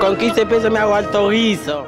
[0.00, 1.86] Con 15 pesos me hago alto guiso.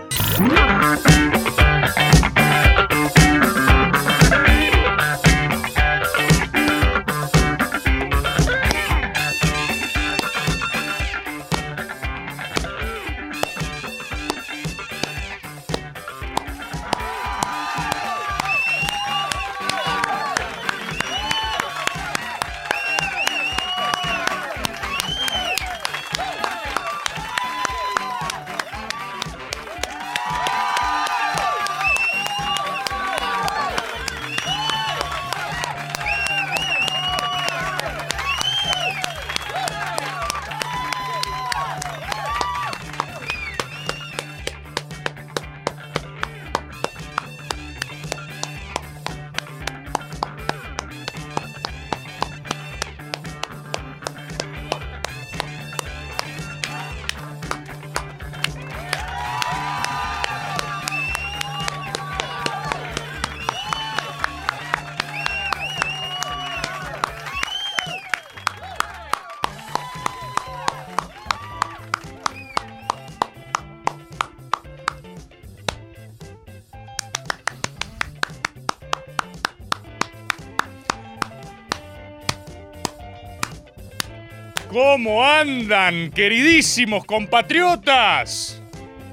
[84.74, 88.60] ¿Cómo andan, queridísimos compatriotas?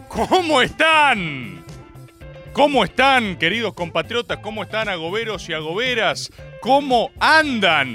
[0.07, 1.63] ¿Cómo están?
[2.51, 4.39] ¿Cómo están, queridos compatriotas?
[4.39, 6.31] ¿Cómo están, agoberos y agoberas?
[6.61, 7.93] ¿Cómo andan?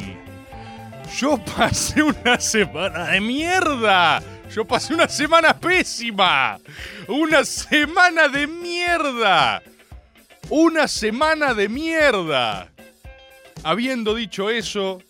[1.19, 4.23] Yo pasé una semana de mierda.
[4.55, 6.61] Yo pasé una semana pésima.
[7.09, 9.61] Una semana de mierda.
[10.51, 12.69] Una semana de mierda.
[13.65, 15.03] Habiendo dicho eso,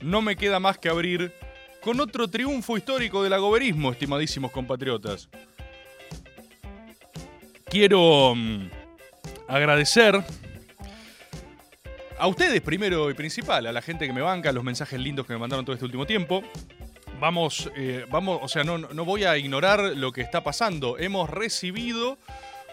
[0.00, 1.45] no me queda más que abrir
[1.86, 5.28] con otro triunfo histórico del agoberismo, estimadísimos compatriotas.
[7.66, 8.68] Quiero mm,
[9.46, 10.20] agradecer
[12.18, 15.34] a ustedes primero y principal, a la gente que me banca, los mensajes lindos que
[15.34, 16.42] me mandaron todo este último tiempo.
[17.20, 20.98] Vamos, eh, vamos, o sea, no, no voy a ignorar lo que está pasando.
[20.98, 22.18] Hemos recibido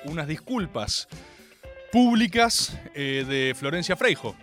[0.05, 1.07] unas disculpas
[1.91, 4.35] públicas eh, de Florencia Freijo,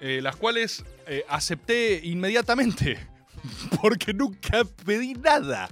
[0.00, 0.86] eh, las cuales
[1.28, 2.98] acepté inmediatamente,
[3.80, 5.68] porque nunca pedí nada.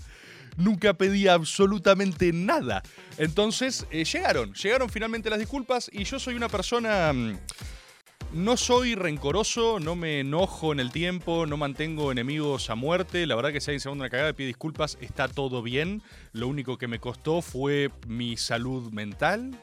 [0.57, 2.83] Nunca pedí absolutamente nada.
[3.19, 7.13] Entonces, eh, llegaron, llegaron finalmente las disculpas y yo soy una persona...
[7.13, 7.37] mm,
[8.34, 13.27] no soy rencoroso, no me enojo en el tiempo, no mantengo enemigos a muerte.
[13.29, 16.03] La verdad que si alguien se una cagada y pide disculpas, está todo bien.
[16.33, 19.57] Lo único que me costó fue mi salud mental,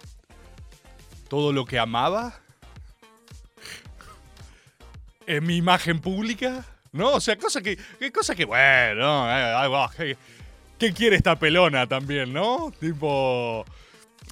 [1.27, 2.39] todo lo que amaba,
[5.27, 7.13] en mi imagen pública, ¿no?
[7.13, 7.77] O sea, cosas que,
[8.11, 9.91] cosas que bueno, eh, va,
[10.77, 12.71] ¿qué, quiere esta pelona también, no?
[12.79, 13.65] Tipo,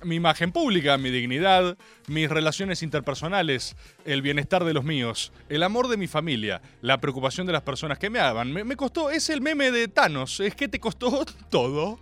[0.03, 1.77] mi imagen pública, mi dignidad,
[2.07, 3.75] mis relaciones interpersonales,
[4.05, 7.97] el bienestar de los míos, el amor de mi familia, la preocupación de las personas
[7.97, 8.51] que me aman.
[8.51, 11.99] Me, me costó, es el meme de Thanos, es que te costó todo.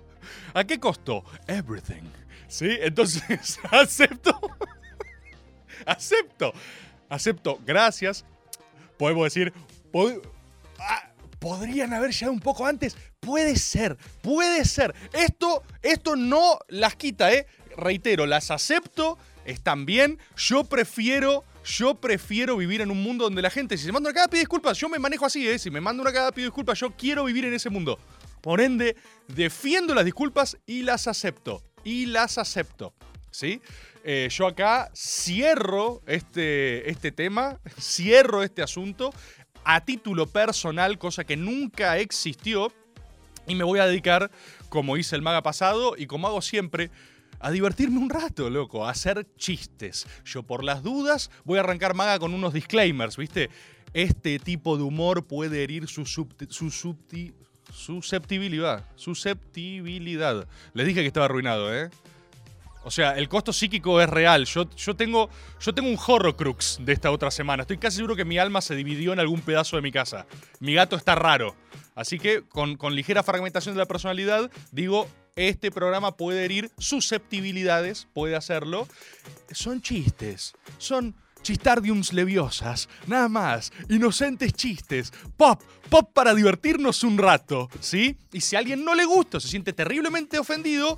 [0.53, 1.23] ¿A qué costó?
[1.47, 2.03] Everything.
[2.47, 2.69] ¿Sí?
[2.81, 4.39] Entonces, acepto.
[5.85, 6.53] acepto.
[7.09, 7.59] Acepto.
[7.65, 8.25] Gracias.
[8.97, 9.53] Podemos decir.
[10.79, 12.97] Ah, Podrían haber llegado un poco antes.
[13.19, 14.95] Puede ser, puede ser.
[15.13, 17.45] Esto, esto no las quita, ¿eh?
[17.75, 20.17] Reitero, las acepto, están bien.
[20.35, 24.13] Yo prefiero, yo prefiero vivir en un mundo donde la gente, si se manda una
[24.15, 24.77] cagada, pide disculpas.
[24.79, 25.59] Yo me manejo así, ¿eh?
[25.59, 26.79] Si me manda una cagada, pido disculpas.
[26.79, 27.99] Yo quiero vivir en ese mundo.
[28.41, 28.95] Por ende,
[29.27, 31.61] defiendo las disculpas y las acepto.
[31.83, 32.93] Y las acepto.
[33.29, 33.61] ¿Sí?
[34.03, 39.13] Eh, yo acá cierro este, este tema, cierro este asunto
[39.69, 42.71] a título personal, cosa que nunca existió.
[43.47, 44.31] Y me voy a dedicar,
[44.69, 46.89] como hice el maga pasado y como hago siempre,
[47.39, 50.07] a divertirme un rato, loco, a hacer chistes.
[50.25, 53.49] Yo por las dudas voy a arrancar maga con unos disclaimers, ¿viste?
[53.93, 57.33] Este tipo de humor puede herir su, subti- su subti-
[57.73, 58.85] susceptibilidad.
[58.95, 60.47] Susceptibilidad.
[60.73, 61.89] Les dije que estaba arruinado, ¿eh?
[62.87, 64.45] O sea, el costo psíquico es real.
[64.45, 65.29] Yo, yo, tengo,
[65.59, 67.63] yo tengo un horrocrux de esta otra semana.
[67.63, 70.25] Estoy casi seguro que mi alma se dividió en algún pedazo de mi casa.
[70.61, 71.53] Mi gato está raro.
[71.95, 78.07] Así que, con, con ligera fragmentación de la personalidad, digo, este programa puede herir susceptibilidades,
[78.13, 78.87] puede hacerlo.
[79.51, 87.69] Son chistes, son chistardiums leviosas, nada más, inocentes chistes, pop, pop para divertirnos un rato,
[87.81, 88.17] ¿sí?
[88.31, 90.97] Y si a alguien no le gusta o se siente terriblemente ofendido,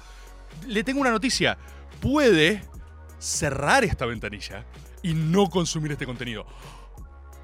[0.67, 1.57] le tengo una noticia,
[1.99, 2.63] puede
[3.19, 4.65] cerrar esta ventanilla
[5.01, 6.45] y no consumir este contenido.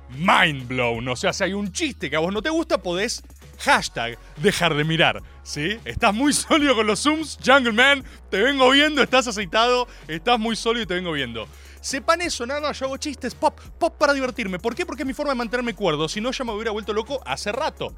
[0.09, 3.23] Mind blown, o sea, si hay un chiste que a vos no te gusta, podés
[3.59, 5.79] hashtag dejar de mirar, ¿sí?
[5.83, 10.55] Estás muy sólido con los zooms, Jungle Man, te vengo viendo, estás aceitado, estás muy
[10.55, 11.47] sólido y te vengo viendo.
[11.81, 14.59] Sepan eso, nada, yo hago chistes, pop, pop para divertirme.
[14.59, 14.85] ¿Por qué?
[14.85, 17.51] Porque es mi forma de mantenerme cuerdo, si no ya me hubiera vuelto loco hace
[17.51, 17.95] rato.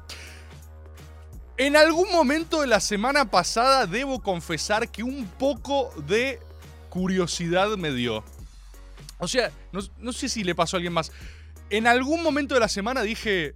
[1.58, 6.38] En algún momento de la semana pasada debo confesar que un poco de
[6.88, 8.24] curiosidad me dio.
[9.18, 11.12] O sea, no, sé si le pasó a alguien más.
[11.70, 13.52] En algún momento de la semana dije,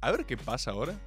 [0.00, 0.98] a ver qué pasa ahora.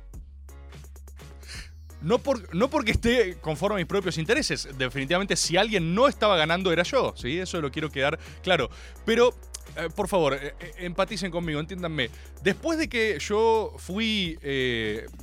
[2.02, 4.68] No, por, no porque esté conforme a mis propios intereses.
[4.78, 7.14] Definitivamente, si alguien no estaba ganando, era yo.
[7.16, 7.40] ¿sí?
[7.40, 8.70] Eso lo quiero quedar claro.
[9.06, 9.34] Pero,
[9.78, 12.10] eh, por favor, eh, eh, empaticen conmigo, entiéndanme.
[12.44, 14.38] Después de que yo fui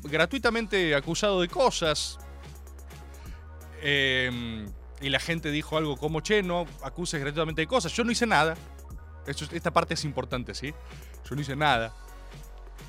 [0.03, 2.19] gratuitamente acusado de cosas.
[3.83, 4.67] eh,
[5.05, 7.93] y la gente dijo algo como, che, no acuses gratuitamente de cosas.
[7.93, 8.57] Yo no hice nada.
[9.27, 10.73] Esta parte es importante, ¿sí?
[11.29, 11.93] Yo no hice nada.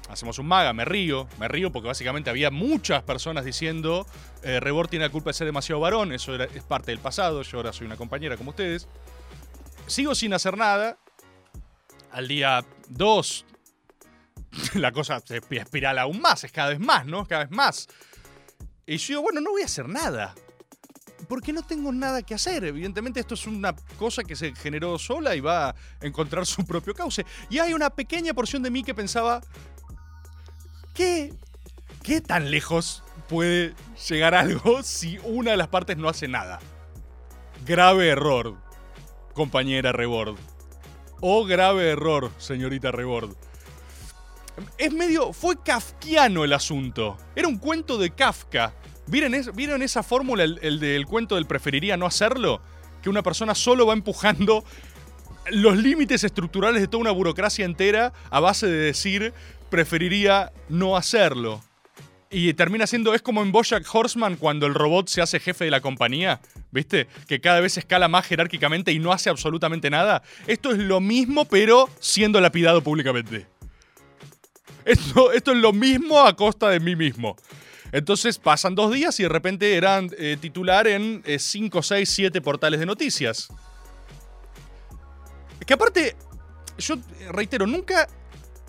[0.10, 4.06] Hacemos un maga, me río, me río porque básicamente había muchas personas diciendo,
[4.44, 7.58] eh, Rebord tiene la culpa de ser demasiado varón, eso es parte del pasado, yo
[7.58, 8.88] ahora soy una compañera como ustedes.
[9.88, 10.98] Sigo sin hacer nada.
[12.12, 13.46] Al día 2,
[14.76, 17.26] la cosa se espi- espirala aún más, es cada vez más, ¿no?
[17.28, 17.88] Cada vez más.
[18.86, 20.36] Y yo digo, bueno, no voy a hacer nada.
[21.28, 22.64] Porque no tengo nada que hacer.
[22.66, 26.94] Evidentemente esto es una cosa que se generó sola y va a encontrar su propio
[26.94, 27.26] cauce.
[27.50, 29.42] Y hay una pequeña porción de mí que pensaba,
[30.94, 31.34] ¿qué,
[32.04, 33.74] qué tan lejos puede
[34.08, 36.60] llegar algo si una de las partes no hace nada?
[37.66, 38.58] Grave error,
[39.34, 40.38] compañera Rebord.
[41.22, 43.36] O grave error, señorita Rebord.
[44.78, 45.34] Es medio.
[45.34, 47.18] Fue kafkiano el asunto.
[47.36, 48.74] Era un cuento de Kafka.
[49.07, 52.62] ¿Vieron, es- ¿vieron esa fórmula, el, el del cuento del preferiría no hacerlo?
[53.02, 54.63] Que una persona solo va empujando
[55.52, 59.34] los límites estructurales de toda una burocracia entera a base de decir
[59.69, 61.62] preferiría no hacerlo.
[62.31, 65.72] Y termina siendo, es como en Bojack Horseman cuando el robot se hace jefe de
[65.72, 66.42] la compañía,
[66.72, 67.07] ¿viste?
[67.28, 70.24] Que cada vez escala más jerárquicamente y no hace absolutamente nada.
[70.48, 73.46] Esto es lo mismo, pero siendo lapidado públicamente.
[74.84, 77.36] Esto, esto es lo mismo a costa de mí mismo.
[77.92, 82.80] Entonces pasan dos días y de repente eran eh, titular en 5, 6, 7 portales
[82.80, 83.48] de noticias.
[85.66, 86.16] Que aparte,
[86.78, 88.08] yo eh, reitero, nunca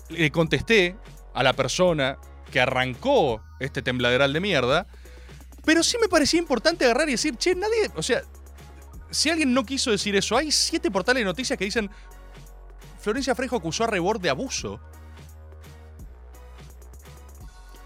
[0.09, 0.95] le contesté
[1.33, 2.17] a la persona
[2.51, 4.87] que arrancó este tembladeral de mierda,
[5.65, 8.21] pero sí me parecía importante agarrar y decir, che, nadie, o sea,
[9.11, 11.89] si alguien no quiso decir eso, hay siete portales de noticias que dicen,
[12.99, 14.79] Florencia Frejo acusó a Rebord de abuso.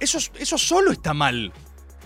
[0.01, 1.53] Eso, eso solo está mal.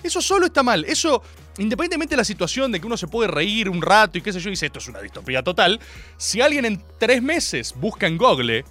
[0.03, 0.83] Eso solo está mal.
[0.83, 1.23] Eso,
[1.57, 4.41] independientemente de la situación de que uno se puede reír un rato y qué sé
[4.41, 5.79] yo, dice esto es una distopía total.
[6.17, 8.65] Si alguien en tres meses busca en Google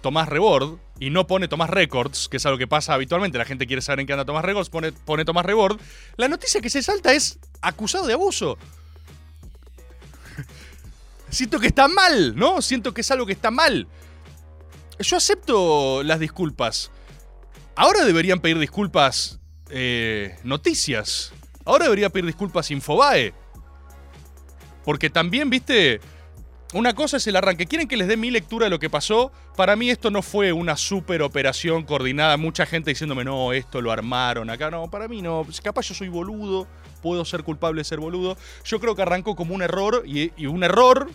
[0.00, 3.66] Tomás Rebord y no pone Tomás Records, que es algo que pasa habitualmente, la gente
[3.66, 5.78] quiere saber en qué anda Tomás Records, pone, pone Tomás Rebord,
[6.16, 8.56] la noticia que se salta es acusado de abuso.
[11.28, 12.62] Siento que está mal, ¿no?
[12.62, 13.86] Siento que es algo que está mal.
[14.98, 16.90] Yo acepto las disculpas.
[17.74, 21.32] Ahora deberían pedir disculpas eh, noticias.
[21.64, 23.32] Ahora debería pedir disculpas Infobae.
[24.84, 26.00] Porque también, viste,
[26.74, 27.66] una cosa es el arranque.
[27.66, 29.32] ¿Quieren que les dé mi lectura de lo que pasó?
[29.56, 32.36] Para mí esto no fue una super operación coordinada.
[32.36, 34.70] Mucha gente diciéndome, no, esto lo armaron acá.
[34.70, 35.46] No, para mí no.
[35.62, 36.66] Capaz yo soy boludo.
[37.00, 38.36] Puedo ser culpable de ser boludo.
[38.64, 41.10] Yo creo que arrancó como un error y, un error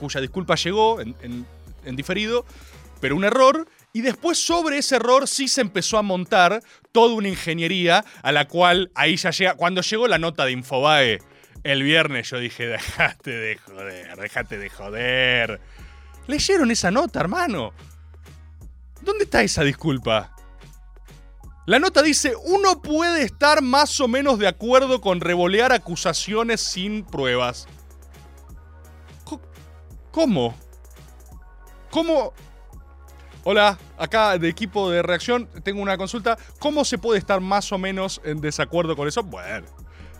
[0.00, 2.46] cuya disculpa llegó en diferido,
[3.00, 3.66] pero un error.
[3.98, 6.62] Y después sobre ese error sí se empezó a montar
[6.92, 9.54] toda una ingeniería a la cual ahí ya llega.
[9.54, 11.18] Cuando llegó la nota de Infobae
[11.64, 15.60] el viernes, yo dije, déjate de joder, déjate de joder.
[16.28, 17.72] ¿Leyeron esa nota, hermano?
[19.00, 20.32] ¿Dónde está esa disculpa?
[21.66, 27.04] La nota dice, uno puede estar más o menos de acuerdo con revolear acusaciones sin
[27.04, 27.66] pruebas.
[30.12, 30.56] ¿Cómo?
[31.90, 32.32] ¿Cómo?
[33.50, 36.36] Hola, acá de equipo de reacción tengo una consulta.
[36.58, 39.22] ¿Cómo se puede estar más o menos en desacuerdo con eso?
[39.22, 39.66] Bueno,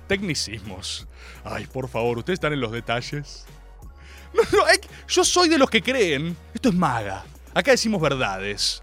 [0.06, 1.06] tecnicismos.
[1.44, 3.44] Ay, por favor, ustedes están en los detalles.
[4.32, 4.64] No, no,
[5.08, 6.34] yo soy de los que creen.
[6.54, 7.26] Esto es maga.
[7.52, 8.82] Acá decimos verdades.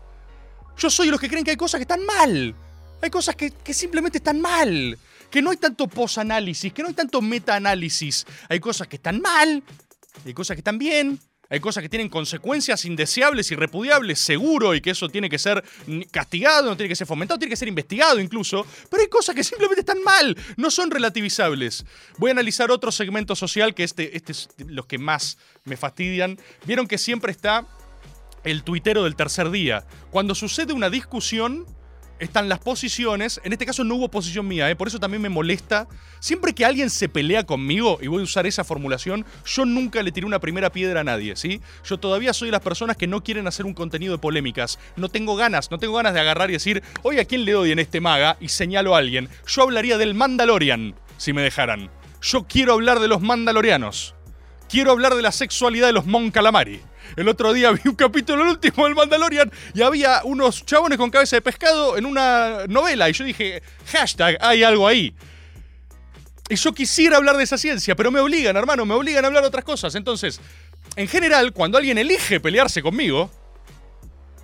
[0.77, 2.53] Yo soy de los que creen que hay cosas que están mal.
[3.01, 4.95] Hay cosas que, que simplemente están mal.
[5.31, 8.27] que no hay tanto posanálisis, que no hay tanto metaanálisis.
[8.47, 9.63] Hay cosas que están mal,
[10.23, 14.81] hay cosas que están bien, hay cosas que tienen consecuencias indeseables y repudiables, seguro, y
[14.81, 15.63] que eso tiene que ser
[16.11, 18.65] castigado, no tiene que ser fomentado, tiene que ser investigado incluso.
[18.89, 21.85] Pero hay cosas que simplemente están mal, no son relativizables.
[22.17, 26.39] Voy a analizar otro segmento social que este, este es los que más me fastidian.
[26.65, 27.65] Vieron que siempre está
[28.43, 29.85] el tuitero del tercer día.
[30.11, 31.65] Cuando sucede una discusión,
[32.19, 33.41] están las posiciones.
[33.43, 34.75] En este caso no hubo posición mía, ¿eh?
[34.75, 35.87] por eso también me molesta.
[36.19, 40.11] Siempre que alguien se pelea conmigo, y voy a usar esa formulación, yo nunca le
[40.11, 41.61] tiré una primera piedra a nadie, ¿sí?
[41.83, 44.79] Yo todavía soy de las personas que no quieren hacer un contenido de polémicas.
[44.95, 47.71] No tengo ganas, no tengo ganas de agarrar y decir, oye, ¿a quién le doy
[47.71, 48.37] en este maga?
[48.39, 49.29] Y señalo a alguien.
[49.47, 51.89] Yo hablaría del Mandalorian, si me dejaran.
[52.21, 54.14] Yo quiero hablar de los Mandalorianos.
[54.69, 56.81] Quiero hablar de la sexualidad de los Mon Calamari.
[57.15, 61.09] El otro día vi un capítulo, el último del Mandalorian, y había unos chabones con
[61.09, 63.09] cabeza de pescado en una novela.
[63.09, 65.15] Y yo dije, hashtag, hay algo ahí.
[66.49, 69.43] Y yo quisiera hablar de esa ciencia, pero me obligan, hermano, me obligan a hablar
[69.43, 69.95] de otras cosas.
[69.95, 70.39] Entonces,
[70.95, 73.31] en general, cuando alguien elige pelearse conmigo,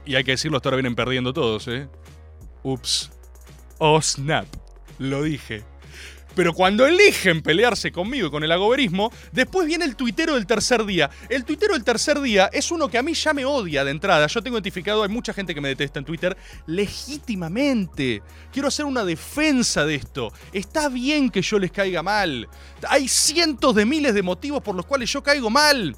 [0.06, 1.88] y hay que decirlo, hasta ahora vienen perdiendo todos, ¿eh?
[2.63, 3.12] Ups.
[3.78, 4.48] Oh, snap.
[4.98, 5.63] Lo dije.
[6.36, 10.86] Pero cuando eligen pelearse conmigo y con el agoberismo, después viene el tuitero del tercer
[10.86, 11.10] día.
[11.30, 14.28] El tuitero del tercer día es uno que a mí ya me odia de entrada.
[14.28, 18.22] Yo tengo identificado, hay mucha gente que me detesta en Twitter, legítimamente.
[18.52, 20.32] Quiero hacer una defensa de esto.
[20.54, 22.48] Está bien que yo les caiga mal.
[22.88, 25.96] Hay cientos de miles de motivos por los cuales yo caigo mal.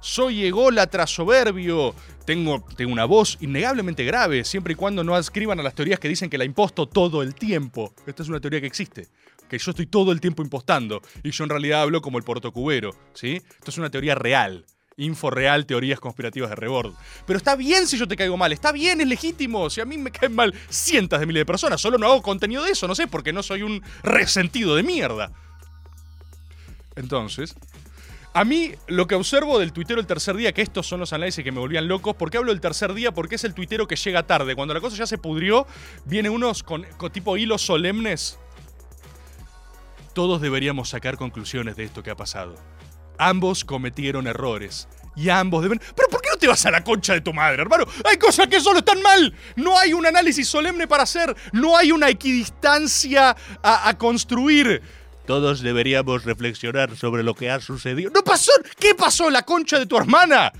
[0.00, 1.94] Soy ególatra soberbio.
[2.24, 6.08] Tengo, tengo una voz innegablemente grave, siempre y cuando no adscriban a las teorías que
[6.08, 7.92] dicen que la imposto todo el tiempo.
[8.04, 9.08] Esta es una teoría que existe
[9.48, 12.90] que yo estoy todo el tiempo impostando y yo en realidad hablo como el portocubero,
[13.14, 13.36] ¿sí?
[13.36, 14.64] Esto es una teoría real.
[14.98, 16.94] Info real, teorías conspirativas de rebord.
[17.26, 19.68] Pero está bien si yo te caigo mal, está bien, es legítimo.
[19.68, 22.64] Si a mí me caen mal cientos de miles de personas, solo no hago contenido
[22.64, 25.32] de eso, no sé, porque no soy un resentido de mierda.
[26.94, 27.54] Entonces,
[28.32, 31.44] a mí lo que observo del tuitero el tercer día, que estos son los análisis
[31.44, 33.12] que me volvían locos, ¿por qué hablo del tercer día?
[33.12, 34.54] Porque es el tuitero que llega tarde.
[34.54, 35.66] Cuando la cosa ya se pudrió,
[36.06, 38.38] vienen unos con, con tipo hilos solemnes
[40.16, 42.54] todos deberíamos sacar conclusiones de esto que ha pasado.
[43.18, 44.88] Ambos cometieron errores.
[45.14, 45.78] Y ambos deben...
[45.94, 47.84] Pero ¿por qué no te vas a la concha de tu madre, hermano?
[48.02, 49.34] Hay cosas que solo están mal.
[49.56, 51.36] No hay un análisis solemne para hacer.
[51.52, 54.80] No hay una equidistancia a, a construir.
[55.26, 58.10] Todos deberíamos reflexionar sobre lo que ha sucedido.
[58.10, 58.52] ¡No pasó!
[58.78, 59.28] ¿Qué pasó?
[59.28, 60.50] ¿La concha de tu hermana?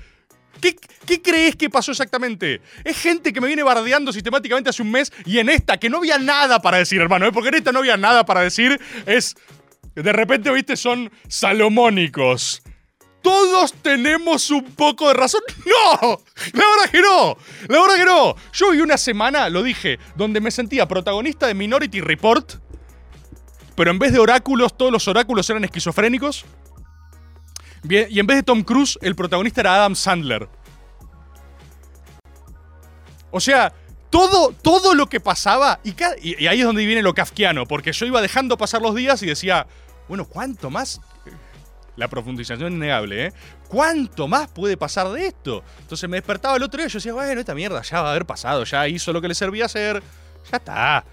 [0.61, 2.61] ¿Qué, ¿Qué, crees que pasó exactamente?
[2.83, 5.97] Es gente que me viene bardeando sistemáticamente hace un mes y en esta, que no
[5.97, 7.31] había nada para decir, hermano, ¿eh?
[7.31, 9.35] porque en esta no había nada para decir, es.
[9.95, 12.61] De repente, viste, son salomónicos.
[13.23, 15.41] Todos tenemos un poco de razón.
[15.65, 16.21] ¡No!
[16.53, 17.37] La verdad que no.
[17.67, 18.35] La verdad que no.
[18.53, 22.53] Yo vi una semana, lo dije, donde me sentía protagonista de Minority Report,
[23.75, 26.45] pero en vez de oráculos, todos los oráculos eran esquizofrénicos.
[27.83, 30.49] Y en vez de Tom Cruise, el protagonista era Adam Sandler.
[33.31, 33.73] O sea,
[34.09, 35.95] todo, todo lo que pasaba, y,
[36.45, 39.67] ahí es donde viene lo kafkiano, porque yo iba dejando pasar los días y decía,
[40.07, 41.01] bueno, ¿cuánto más?
[41.97, 43.33] La profundización innegable, ¿eh?
[43.67, 45.63] ¿Cuánto más puede pasar de esto?
[45.81, 48.11] Entonces me despertaba el otro día y yo decía, bueno, esta mierda ya va a
[48.11, 50.01] haber pasado, ya hizo lo que le servía hacer,
[50.49, 51.03] ya está.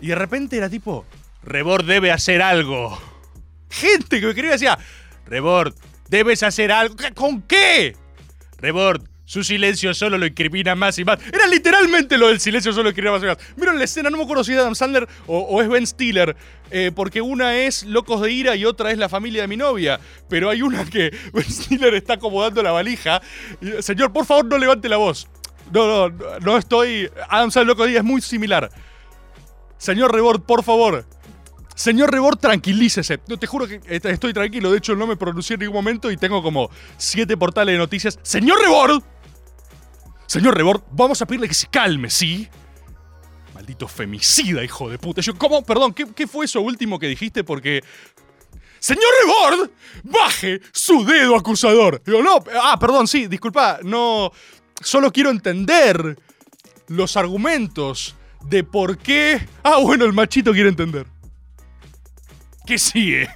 [0.00, 1.06] Y de repente era tipo,
[1.42, 2.98] Rebord debe hacer algo.
[3.70, 4.78] Gente que me quería decía,
[5.26, 5.74] Rebord,
[6.08, 6.96] debes hacer algo.
[7.14, 7.96] ¿Con qué?
[8.58, 11.18] Rebord, su silencio solo lo incrimina más y más.
[11.32, 13.38] Era literalmente lo del silencio solo lo incrimina más y más.
[13.56, 16.36] Miren la escena, no me acuerdo si es Adam Sandler o, es Ben Stiller.
[16.70, 20.00] Eh, porque una es Locos de Ira y otra es La familia de mi novia.
[20.28, 23.20] Pero hay una que Ben Stiller está acomodando la valija.
[23.80, 25.28] Señor, por favor, no levante la voz.
[25.72, 27.10] No, no, no estoy.
[27.28, 28.70] Adam Sandler Locos de Ira es muy similar.
[29.78, 31.04] Señor Rebord, por favor,
[31.76, 33.20] Señor Rebord, tranquilícese.
[33.28, 34.72] No, te juro que estoy tranquilo.
[34.72, 38.18] De hecho, no me pronuncié en ningún momento y tengo como siete portales de noticias.
[38.22, 39.02] ¡Señor Rebord!
[40.26, 42.48] Señor Rebord, vamos a pedirle que se calme, ¿sí?
[43.54, 45.20] Maldito femicida, hijo de puta.
[45.20, 45.62] Yo, ¿cómo?
[45.62, 47.44] Perdón, ¿qué, fue eso último que dijiste?
[47.44, 47.84] Porque.
[48.78, 49.70] ¡Señor Rebord!
[50.02, 52.02] ¡Baje su dedo acusador!
[52.06, 52.42] Digo, no.
[52.58, 53.80] Ah, perdón, sí, disculpa.
[53.82, 54.32] No.
[54.80, 56.18] Solo quiero entender
[56.88, 59.46] los argumentos de por qué.
[59.62, 61.06] Ah, bueno, el machito quiere entender.
[62.66, 63.30] ¿Qué sigue?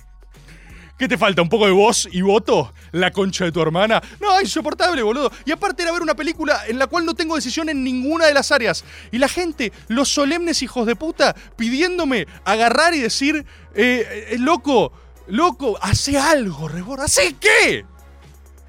[0.98, 1.40] ¿Qué te falta?
[1.40, 2.74] ¿Un poco de voz y voto?
[2.90, 4.02] ¿La concha de tu hermana?
[4.20, 5.32] No, insoportable, boludo.
[5.46, 8.34] Y aparte era ver una película en la cual no tengo decisión en ninguna de
[8.34, 8.84] las áreas.
[9.10, 14.92] Y la gente, los solemnes hijos de puta, pidiéndome agarrar y decir, eh, eh loco,
[15.28, 17.00] loco, hace algo, Rebord.
[17.00, 17.86] ¿Hace qué?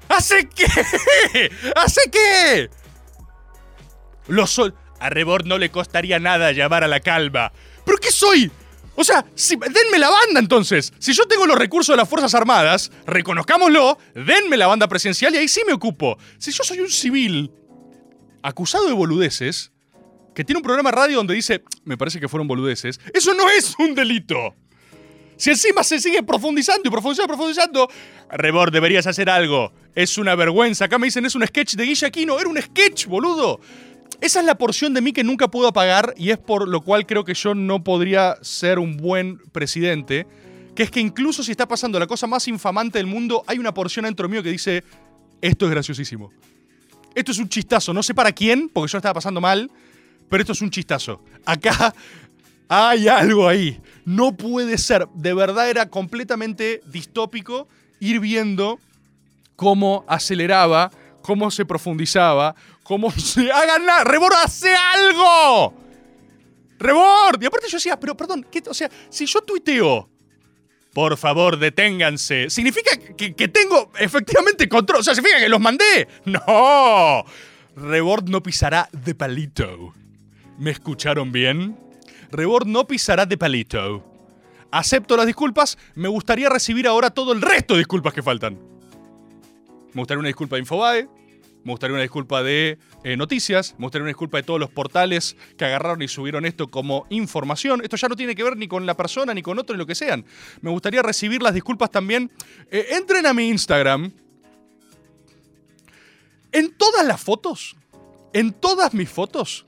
[0.08, 0.66] ¿Hace qué?
[1.76, 2.70] ¿Hace qué?
[4.28, 4.74] Los sol...
[5.00, 7.50] A Rebord no le costaría nada llamar a la calma.
[7.84, 8.52] ¿Pero qué soy?
[8.94, 10.92] O sea, denme la banda entonces.
[10.98, 15.38] Si yo tengo los recursos de las Fuerzas Armadas, reconozcámoslo, denme la banda presidencial y
[15.38, 16.18] ahí sí me ocupo.
[16.38, 17.50] Si yo soy un civil
[18.42, 19.72] acusado de boludeces,
[20.34, 23.48] que tiene un programa de radio donde dice, me parece que fueron boludeces, eso no
[23.50, 24.54] es un delito.
[25.36, 27.88] Si encima se sigue profundizando y profundizando y profundizando,
[28.30, 29.72] Rebord, deberías hacer algo.
[29.94, 30.84] Es una vergüenza.
[30.84, 32.38] Acá me dicen, es un sketch de Guilla Aquino.
[32.38, 33.60] Era un sketch, boludo.
[34.20, 37.06] Esa es la porción de mí que nunca puedo apagar y es por lo cual
[37.06, 40.26] creo que yo no podría ser un buen presidente.
[40.74, 43.74] Que es que incluso si está pasando la cosa más infamante del mundo, hay una
[43.74, 44.84] porción dentro mío que dice,
[45.40, 46.32] esto es graciosísimo.
[47.14, 47.92] Esto es un chistazo.
[47.92, 49.70] No sé para quién, porque yo estaba pasando mal,
[50.28, 51.22] pero esto es un chistazo.
[51.44, 51.94] Acá
[52.68, 53.80] hay algo ahí.
[54.04, 55.06] No puede ser.
[55.14, 57.68] De verdad era completamente distópico
[58.00, 58.78] ir viendo
[59.56, 60.90] cómo aceleraba,
[61.20, 64.04] cómo se profundizaba, cómo se hagan nada.
[64.04, 65.74] ¡Rebord, hace algo!
[66.78, 67.42] ¡Rebord!
[67.42, 70.08] Y aparte yo decía, pero perdón, ¿qué- o sea, si yo tuiteo,
[70.92, 75.00] por favor, deténganse, ¿significa que, que tengo efectivamente control?
[75.00, 76.08] O sea, ¿significa que los mandé?
[76.24, 77.24] ¡No!
[77.76, 79.94] Rebord no pisará de palito.
[80.58, 81.78] ¿Me escucharon bien?
[82.30, 84.04] Rebord no pisará de palito.
[84.70, 88.58] Acepto las disculpas, me gustaría recibir ahora todo el resto de disculpas que faltan.
[89.92, 91.08] Me gustaría una disculpa de Infobae,
[91.64, 95.36] me gustaría una disculpa de eh, noticias, me gustaría una disculpa de todos los portales
[95.56, 97.82] que agarraron y subieron esto como información.
[97.82, 99.86] Esto ya no tiene que ver ni con la persona, ni con otro, ni lo
[99.86, 100.24] que sean.
[100.60, 102.30] Me gustaría recibir las disculpas también.
[102.70, 104.12] Eh, entren a mi Instagram.
[106.50, 107.76] En todas las fotos,
[108.32, 109.66] en todas mis fotos,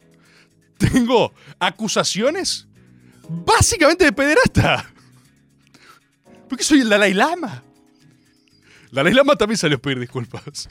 [0.76, 2.66] tengo acusaciones
[3.28, 4.92] básicamente de pederasta.
[6.48, 7.62] Porque soy el Dalai Lama.
[8.90, 10.68] Dalai Lama también salió a pedir disculpas.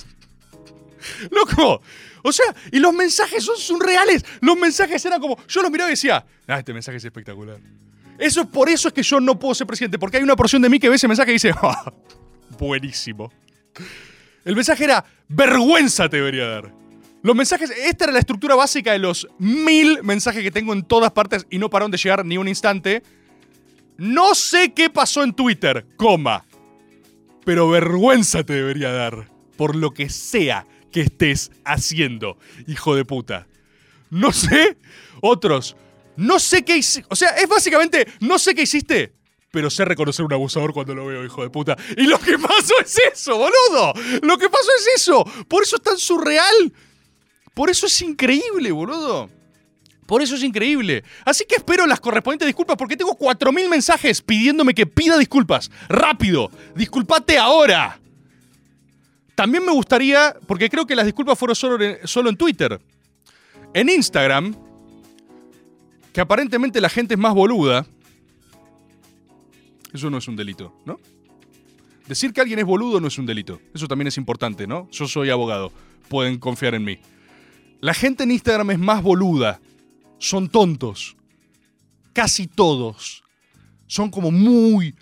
[1.31, 1.81] Loco.
[2.23, 4.25] O sea, y los mensajes son surreales.
[4.41, 5.37] Los mensajes eran como.
[5.47, 7.57] Yo los miraba y decía, ah, este mensaje es espectacular.
[8.17, 9.99] Eso es por eso es que yo no puedo ser presidente.
[9.99, 11.91] Porque hay una porción de mí que ve ese mensaje y dice, "Ah,
[12.59, 13.31] buenísimo.
[14.45, 16.73] El mensaje era, vergüenza te debería dar.
[17.23, 21.11] Los mensajes, esta era la estructura básica de los mil mensajes que tengo en todas
[21.13, 23.01] partes y no pararon de llegar ni un instante.
[23.97, 26.45] No sé qué pasó en Twitter, coma.
[27.45, 33.47] Pero vergüenza te debería dar por lo que sea que estés haciendo, hijo de puta.
[34.09, 34.77] No sé,
[35.21, 35.75] otros.
[36.15, 37.07] No sé qué hiciste.
[37.09, 39.13] O sea, es básicamente, no sé qué hiciste,
[39.51, 41.75] pero sé reconocer un abusador cuando lo veo, hijo de puta.
[41.97, 43.93] Y lo que pasó es eso, boludo.
[44.21, 45.25] Lo que pasó es eso.
[45.47, 46.71] Por eso es tan surreal.
[47.53, 49.29] Por eso es increíble, boludo.
[50.05, 51.03] Por eso es increíble.
[51.25, 55.71] Así que espero las correspondientes disculpas porque tengo 4.000 mensajes pidiéndome que pida disculpas.
[55.89, 56.51] Rápido.
[56.75, 57.99] Disculpate ahora.
[59.35, 62.79] También me gustaría, porque creo que las disculpas fueron solo en, Twitter.
[63.73, 64.55] En Instagram,
[66.11, 67.85] que aparentemente la gente es más boluda.
[69.91, 70.99] Eso no es un delito, ¿no?
[72.07, 73.59] Decir que alguien es boludo no es un delito.
[73.73, 74.87] Eso también es importante, ¿no?
[74.91, 75.71] Yo soy abogado.
[76.09, 76.99] Pueden confiar en mí.
[77.79, 79.59] La gente en Instagram es más boluda.
[80.19, 81.15] Son tontos.
[82.11, 83.23] Casi todos.
[83.87, 84.95] Son como muy,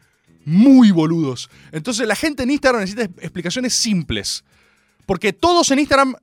[0.46, 1.50] muy boludos.
[1.72, 4.44] Entonces la gente en Instagram necesita es- explicaciones simples.
[5.06, 6.16] Porque todos en Instagram,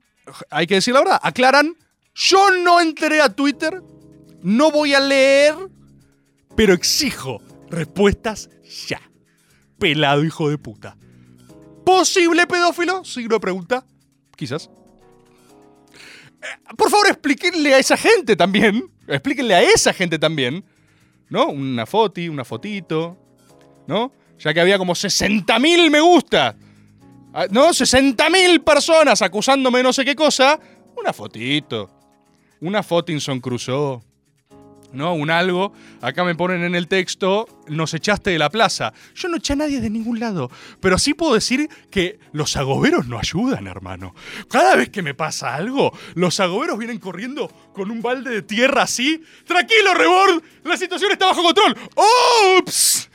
[0.49, 1.75] hay que decir la verdad, aclaran,
[2.15, 3.81] yo no entré a Twitter,
[4.41, 5.55] no voy a leer,
[6.55, 8.49] pero exijo respuestas
[8.87, 8.99] ya.
[9.77, 10.97] Pelado hijo de puta.
[11.85, 13.03] ¿Posible pedófilo?
[13.05, 13.85] Signo de pregunta.
[14.35, 14.69] Quizás.
[16.41, 18.89] Eh, Por favor, explíquenle a esa gente también.
[19.07, 20.63] Explíquenle a esa gente también.
[21.29, 21.49] ¿No?
[21.49, 23.17] Una foti, una fotito.
[23.89, 24.11] ¿No?
[24.37, 26.55] Ya que había como 60.000 me gusta.
[27.33, 27.69] Ah, ¿No?
[27.69, 30.59] 60.000 personas acusándome de no sé qué cosa.
[30.95, 31.89] Una fotito.
[32.61, 34.01] Una Fotinson Crusoe.
[34.93, 35.15] ¿No?
[35.15, 35.73] Un algo.
[36.01, 38.93] Acá me ponen en el texto, nos echaste de la plaza.
[39.15, 40.51] Yo no eché a nadie de ningún lado.
[40.79, 44.13] Pero sí puedo decir que los agoberos no ayudan, hermano.
[44.51, 48.83] Cada vez que me pasa algo, los agoberos vienen corriendo con un balde de tierra
[48.83, 49.23] así.
[49.47, 50.43] Tranquilo, Rebord.
[50.63, 51.75] La situación está bajo control.
[52.59, 53.08] ¡Ups!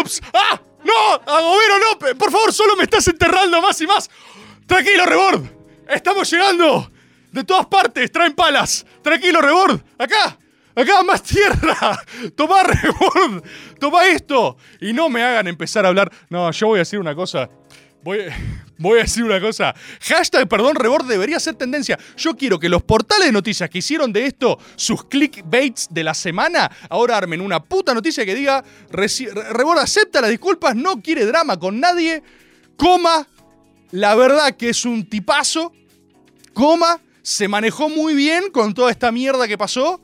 [0.00, 0.20] ¡Ups!
[0.34, 0.60] ¡Ah!
[0.84, 1.14] ¡No!
[1.26, 1.98] ¡Agobero, no!
[1.98, 4.10] Pe- Por favor, solo me estás enterrando más y más.
[4.66, 5.42] Tranquilo, Rebord.
[5.88, 6.90] Estamos llegando.
[7.32, 8.84] De todas partes, traen palas.
[9.02, 9.80] Tranquilo, Rebord.
[9.98, 10.38] Acá.
[10.74, 11.98] Acá, más tierra.
[12.36, 13.42] Tomá, Rebord.
[13.80, 14.56] Tomá esto.
[14.80, 16.10] Y no me hagan empezar a hablar.
[16.30, 17.48] No, yo voy a decir una cosa.
[18.02, 18.24] Voy,
[18.78, 19.74] voy a decir una cosa.
[20.00, 21.98] Hashtag perdón Rebord debería ser tendencia.
[22.16, 26.14] Yo quiero que los portales de noticias que hicieron de esto sus clickbaits de la
[26.14, 31.58] semana ahora armen una puta noticia que diga Rebord acepta las disculpas, no quiere drama
[31.58, 32.22] con nadie,
[32.76, 33.26] coma,
[33.90, 35.72] la verdad que es un tipazo,
[36.54, 40.00] coma, se manejó muy bien con toda esta mierda que pasó.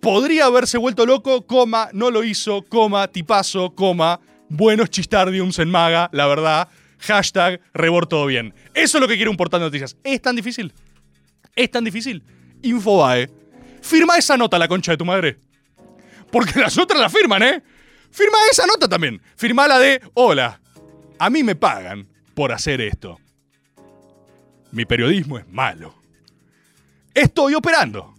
[0.00, 6.08] Podría haberse vuelto loco, coma, no lo hizo, coma, tipazo, coma, buenos chistardiums en maga,
[6.12, 6.68] la verdad.
[6.98, 8.54] Hashtag rebor todo bien.
[8.74, 9.96] Eso es lo que quiere un portal de noticias.
[10.02, 10.72] ¿Es tan difícil?
[11.54, 12.22] ¿Es tan difícil?
[12.62, 13.30] Infobae.
[13.82, 15.38] Firma esa nota, la concha de tu madre.
[16.30, 17.62] Porque las otras la firman, ¿eh?
[18.10, 19.20] Firma esa nota también.
[19.36, 20.60] Firma la de, hola,
[21.18, 23.18] a mí me pagan por hacer esto.
[24.72, 25.94] Mi periodismo es malo.
[27.14, 28.14] Estoy operando.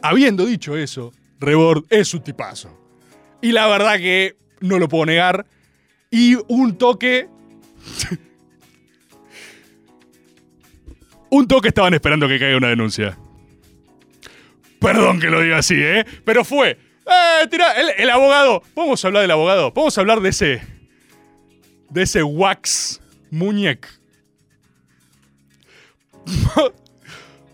[0.00, 2.78] Habiendo dicho eso, Rebord es un tipazo.
[3.40, 5.46] Y la verdad que no lo puedo negar.
[6.12, 7.28] Y un toque.
[11.30, 13.18] un toque estaban esperando que caiga una denuncia.
[14.78, 16.04] Perdón que lo diga así, ¿eh?
[16.24, 16.78] Pero fue.
[17.06, 17.72] ¡Eh, tira!
[17.72, 18.62] El, el abogado.
[18.74, 19.72] Podemos hablar del abogado.
[19.72, 20.62] Podemos hablar de ese.
[21.88, 23.88] De ese wax muñec.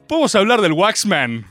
[0.09, 1.47] Podemos hablar del Waxman.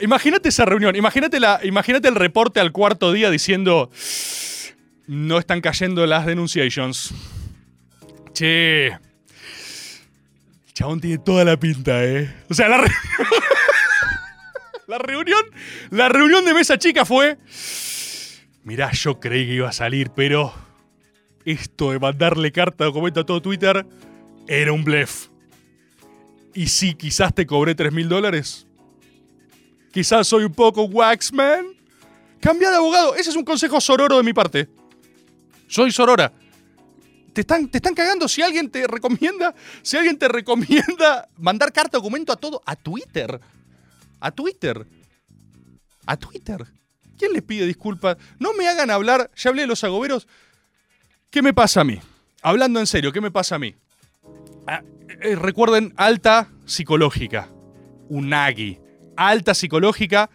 [0.00, 0.94] Imagínate esa reunión.
[0.94, 3.90] Imagínate el reporte al cuarto día diciendo.
[5.14, 7.12] No están cayendo las denunciations.
[8.32, 8.86] Che.
[8.86, 8.98] El
[10.72, 12.34] chabón tiene toda la pinta, ¿eh?
[12.48, 12.88] O sea, la, re-
[14.86, 15.44] la reunión.
[15.90, 17.36] La reunión de mesa chica fue.
[18.64, 20.50] Mirá, yo creí que iba a salir, pero.
[21.44, 23.84] Esto de mandarle carta documento a todo Twitter
[24.48, 25.26] era un blef.
[26.54, 28.66] Y sí, quizás te cobré 3 mil dólares.
[29.92, 31.66] Quizás soy un poco waxman.
[32.40, 33.14] Cambia de abogado.
[33.14, 34.68] Ese es un consejo sororo de mi parte.
[35.72, 36.30] Soy sorora.
[37.32, 39.54] Te están, te están cagando si alguien te recomienda.
[39.80, 42.60] Si alguien te recomienda mandar carta documento a todo.
[42.66, 43.40] A Twitter.
[44.20, 44.86] A Twitter.
[46.04, 46.66] A Twitter.
[47.16, 48.18] ¿Quién les pide disculpas?
[48.38, 49.30] No me hagan hablar.
[49.34, 50.28] Ya hablé de los agoberos.
[51.30, 51.98] ¿Qué me pasa a mí?
[52.42, 53.74] Hablando en serio, ¿qué me pasa a mí?
[54.66, 54.82] Ah,
[55.22, 57.48] eh, recuerden, alta psicológica.
[58.10, 58.78] Unagi.
[59.16, 60.28] Alta psicológica.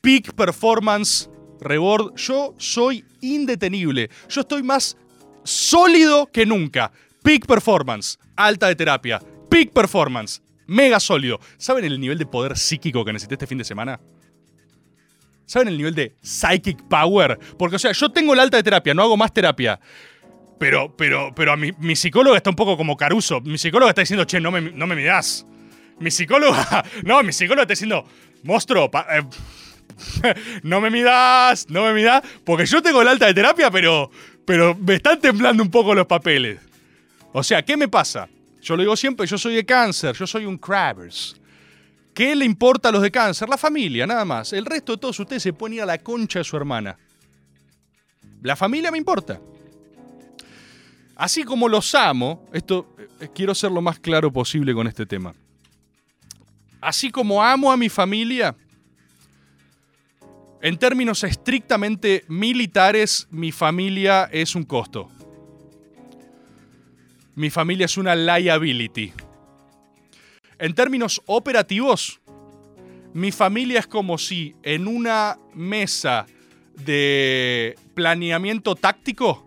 [0.00, 1.28] Peak performance.
[1.60, 2.14] Rebord.
[2.16, 4.10] Yo soy indetenible.
[4.28, 4.96] Yo estoy más
[5.44, 6.92] sólido que nunca.
[7.22, 8.18] Peak performance.
[8.36, 9.20] Alta de terapia.
[9.48, 10.42] Peak performance.
[10.66, 11.40] Mega sólido.
[11.58, 14.00] ¿Saben el nivel de poder psíquico que necesité este fin de semana?
[15.46, 17.38] ¿Saben el nivel de psychic power?
[17.58, 19.80] Porque, o sea, yo tengo el alta de terapia, no hago más terapia.
[20.60, 23.40] Pero, pero, pero a mi, mi psicóloga está un poco como Caruso.
[23.40, 25.44] Mi psicóloga está diciendo, che, no me, no me mirás.
[25.98, 28.04] Mi psicóloga, no, mi psicóloga está diciendo,
[28.44, 29.22] monstruo, pa- eh,
[30.62, 34.10] no me midas, no me midas, porque yo tengo el alta de terapia, pero,
[34.44, 36.60] pero me están temblando un poco los papeles.
[37.32, 38.28] O sea, ¿qué me pasa?
[38.60, 41.40] Yo lo digo siempre, yo soy de cáncer, yo soy un crabbers.
[42.12, 43.48] ¿Qué le importa a los de cáncer?
[43.48, 44.52] La familia, nada más.
[44.52, 46.98] El resto de todos ustedes se ir a la concha de su hermana.
[48.42, 49.40] La familia me importa.
[51.16, 55.34] Así como los amo, esto eh, quiero ser lo más claro posible con este tema.
[56.80, 58.56] Así como amo a mi familia,
[60.62, 65.08] en términos estrictamente militares, mi familia es un costo.
[67.34, 69.12] Mi familia es una liability.
[70.58, 72.20] En términos operativos,
[73.14, 76.26] mi familia es como si en una mesa
[76.84, 79.46] de planeamiento táctico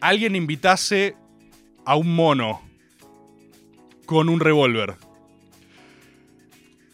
[0.00, 1.16] alguien invitase
[1.86, 2.60] a un mono
[4.04, 4.96] con un revólver.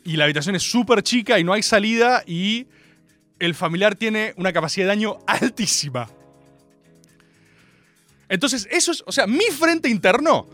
[0.05, 2.67] Y la habitación es súper chica y no hay salida y
[3.45, 6.09] el familiar tiene una capacidad de daño altísima.
[8.29, 10.47] Entonces, eso es, o sea, mi frente interno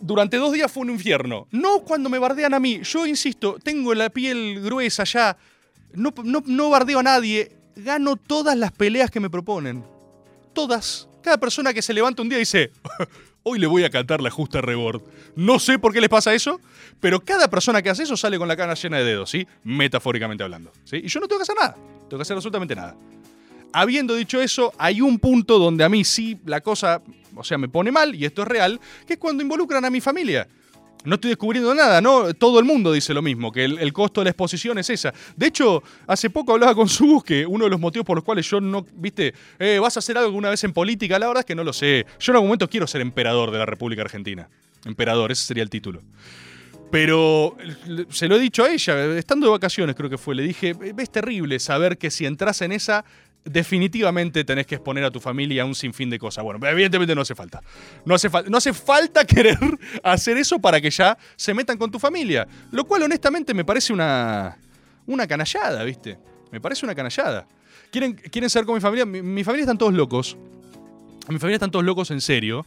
[0.00, 1.46] durante dos días fue un infierno.
[1.50, 2.80] No cuando me bardean a mí.
[2.82, 5.36] Yo insisto, tengo la piel gruesa ya.
[5.92, 7.52] No, no, no bardeo a nadie.
[7.76, 9.84] Gano todas las peleas que me proponen.
[10.54, 11.08] Todas.
[11.22, 12.72] Cada persona que se levanta un día dice,
[13.48, 15.02] hoy le voy a cantar la justa rebord.
[15.34, 16.60] No sé por qué les pasa eso,
[17.00, 19.46] pero cada persona que hace eso sale con la cara llena de dedos, ¿sí?
[19.64, 20.72] Metafóricamente hablando.
[20.84, 21.00] ¿sí?
[21.04, 21.74] Y yo no tengo que hacer nada.
[21.74, 22.96] Tengo que hacer absolutamente nada.
[23.72, 27.02] Habiendo dicho eso, hay un punto donde a mí sí la cosa,
[27.34, 30.00] o sea, me pone mal, y esto es real, que es cuando involucran a mi
[30.00, 30.48] familia.
[31.04, 32.34] No estoy descubriendo nada, ¿no?
[32.34, 35.12] Todo el mundo dice lo mismo, que el, costo de la exposición es esa.
[35.36, 38.48] De hecho, hace poco hablaba con Subus que uno de los motivos por los cuales
[38.48, 41.18] yo no, viste, eh, ¿vas a hacer algo alguna vez en política?
[41.18, 42.04] La verdad es que no lo sé.
[42.18, 44.48] Yo en algún momento quiero ser emperador de la República Argentina.
[44.84, 46.02] Emperador, ese sería el título.
[46.90, 50.42] Pero eh, se lo he dicho a ella, estando de vacaciones creo que fue, le
[50.42, 53.04] dije, es terrible saber que si entras en esa,
[53.50, 56.44] definitivamente tenés que exponer a tu familia a un sinfín de cosas.
[56.44, 57.62] Bueno, evidentemente no hace falta.
[58.04, 59.58] No hace, no hace falta querer
[60.02, 62.46] hacer eso para que ya se metan con tu familia.
[62.70, 64.56] Lo cual honestamente me parece una,
[65.06, 66.18] una canallada, ¿viste?
[66.50, 67.46] Me parece una canallada.
[67.90, 69.04] ¿Quieren, quieren ser con mi familia?
[69.06, 70.36] Mi, mi familia están todos locos.
[71.28, 72.64] Mi familia están todos locos en serio.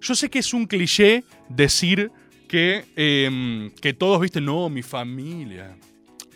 [0.00, 2.10] Yo sé que es un cliché decir
[2.48, 5.76] que, em, que todos, viste, no, mi familia.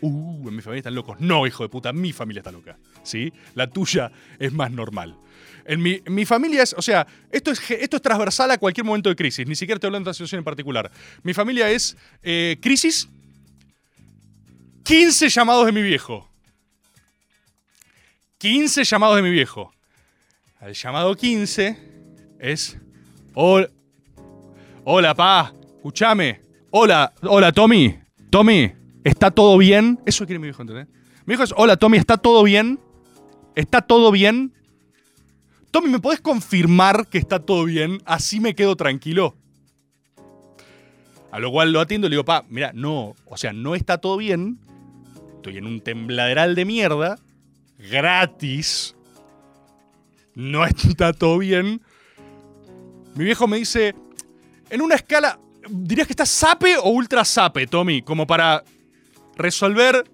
[0.01, 1.21] Uh, en mi familia están locos.
[1.21, 2.79] No, hijo de puta, mi familia está loca.
[3.03, 3.33] ¿Sí?
[3.55, 5.17] La tuya es más normal.
[5.65, 9.09] En mi, mi familia es, o sea, esto es, esto es transversal a cualquier momento
[9.09, 10.91] de crisis, ni siquiera te hablo de una situación en particular.
[11.23, 13.09] Mi familia es eh, crisis,
[14.83, 16.29] 15 llamados de mi viejo.
[18.39, 19.73] 15 llamados de mi viejo.
[20.61, 21.79] El llamado 15
[22.39, 22.77] es.
[23.35, 23.69] Hola,
[24.85, 26.41] hola pa, escúchame.
[26.71, 27.99] Hola, hola Tommy.
[28.31, 28.73] Tommy,
[29.05, 30.01] ¿está todo bien?
[30.05, 30.89] Eso quiere mi viejo, ¿entendés?
[31.27, 32.81] Mi hijo es, hola Tommy, ¿está todo bien?
[33.55, 34.53] ¿Está todo bien?
[35.71, 38.01] Tommy, ¿me podés confirmar que está todo bien?
[38.05, 39.37] Así me quedo tranquilo.
[41.31, 43.99] A lo cual lo atiendo y le digo, pa, mira, no, o sea, no está
[43.99, 44.59] todo bien.
[45.37, 47.19] Estoy en un tembladeral de mierda.
[47.79, 48.97] Gratis.
[50.35, 51.81] No está todo bien.
[53.15, 53.95] Mi viejo me dice,
[54.71, 58.03] en una escala, ¿dirías que estás sape o ultra sape, Tommy?
[58.03, 58.65] Como para
[59.37, 60.05] resolver...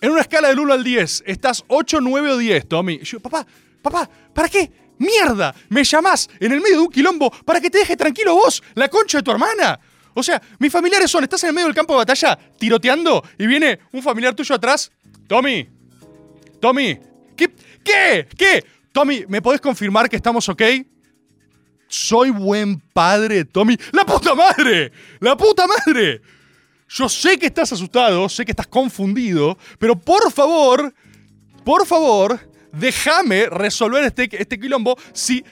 [0.00, 3.00] En una escala del 1 al 10, ¿estás 8, 9 o 10, Tommy?
[3.22, 3.46] Papá,
[3.80, 4.70] papá, ¿para qué?
[4.98, 5.54] ¡Mierda!
[5.68, 8.88] Me llamás en el medio de un quilombo para que te deje tranquilo vos, la
[8.88, 9.78] concha de tu hermana.
[10.14, 13.46] O sea, mis familiares son, estás en el medio del campo de batalla tiroteando y
[13.46, 14.90] viene un familiar tuyo atrás.
[15.26, 15.68] Tommy,
[16.60, 16.98] Tommy,
[17.36, 17.54] ¿qué?
[17.84, 18.26] ¿Qué?
[18.36, 18.64] ¿Qué?
[18.92, 20.62] Tommy, ¿me podés confirmar que estamos ok?
[21.88, 23.76] Soy buen padre, Tommy.
[23.92, 24.90] ¡La puta madre!
[25.20, 26.22] ¡La puta madre!
[26.88, 30.94] Yo sé que estás asustado, sé que estás confundido, pero por favor,
[31.64, 32.38] por favor,
[32.72, 34.96] déjame resolver este, este quilombo.
[35.12, 35.44] Si.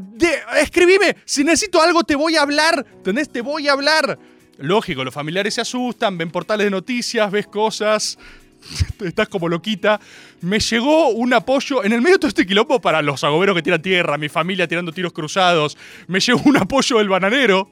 [0.00, 3.28] de- escribime, si necesito algo te voy a hablar, ¿entendés?
[3.30, 4.18] Te voy a hablar.
[4.58, 8.16] Lógico, los familiares se asustan, ven portales de noticias, ves cosas,
[9.04, 10.00] estás como loquita.
[10.40, 13.62] Me llegó un apoyo en el medio de todo este quilombo para los agoberos que
[13.62, 15.76] tiran tierra, mi familia tirando tiros cruzados.
[16.06, 17.68] Me llegó un apoyo del bananero.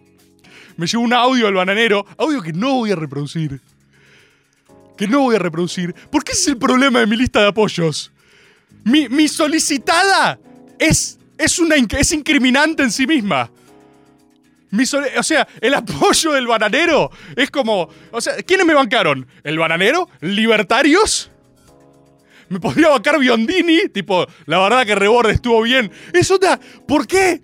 [0.82, 2.04] Me llegó un audio del bananero.
[2.18, 3.60] Audio que no voy a reproducir.
[4.96, 5.94] Que no voy a reproducir.
[6.10, 8.10] Porque ese es el problema de mi lista de apoyos.
[8.82, 10.40] Mi, mi solicitada
[10.80, 13.48] es, es, una, es incriminante en sí misma.
[14.70, 17.88] Mi o sea, el apoyo del bananero es como.
[18.10, 19.24] O sea, ¿quiénes me bancaron?
[19.44, 20.08] ¿El bananero?
[20.20, 21.30] ¿Libertarios?
[22.48, 25.92] Me podría bancar Biondini, tipo, la verdad que Reborde estuvo bien.
[26.12, 26.58] Es otra.
[26.88, 27.40] ¿Por qué?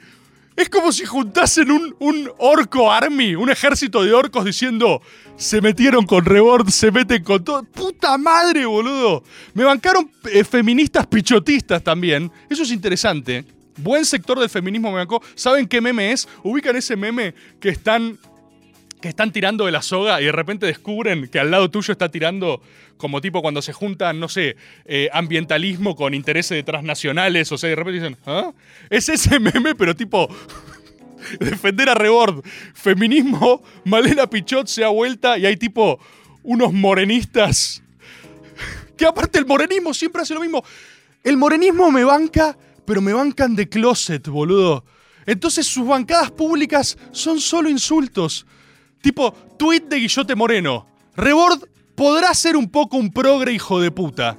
[0.59, 5.01] Es como si juntasen un, un orco army, un ejército de orcos diciendo.
[5.37, 7.62] Se metieron con Rebord, se meten con todo.
[7.62, 9.23] ¡Puta madre, boludo!
[9.55, 12.33] Me bancaron eh, feministas pichotistas también.
[12.51, 13.44] Eso es interesante.
[13.77, 15.23] Buen sector del feminismo me bancó.
[15.37, 16.27] ¿Saben qué meme es?
[16.42, 18.18] Ubican ese meme que están
[19.00, 22.11] que están tirando de la soga y de repente descubren que al lado tuyo está
[22.11, 22.61] tirando
[22.96, 27.70] como tipo cuando se juntan, no sé, eh, ambientalismo con intereses de transnacionales, o sea,
[27.70, 28.52] de repente dicen, ¿ah?
[28.90, 30.28] Es ese meme, pero tipo
[31.40, 32.44] defender a Rebord.
[32.74, 35.98] Feminismo, Malena Pichot se ha vuelta y hay tipo
[36.42, 37.82] unos morenistas
[38.96, 40.64] que aparte el morenismo siempre hace lo mismo.
[41.22, 44.84] El morenismo me banca, pero me bancan de closet, boludo.
[45.24, 48.44] Entonces sus bancadas públicas son solo insultos.
[49.00, 50.87] Tipo, tweet de Guillote Moreno.
[51.16, 54.38] Rebord podrá ser un poco un progre hijo de puta.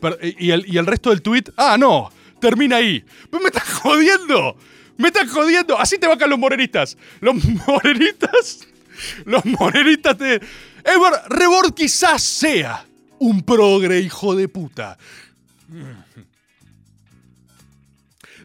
[0.00, 3.04] Pero- y, el, resto del tweet, ah, no, termina ahí.
[3.32, 4.56] Me estás jodiendo.
[4.96, 5.78] Me están jodiendo.
[5.78, 6.96] Así te bancan los morenistas.
[7.20, 8.68] Los morenistas.
[9.24, 10.40] Los morenistas te.
[10.84, 12.86] Edward Rebord quizás sea
[13.18, 14.98] un progre hijo de puta.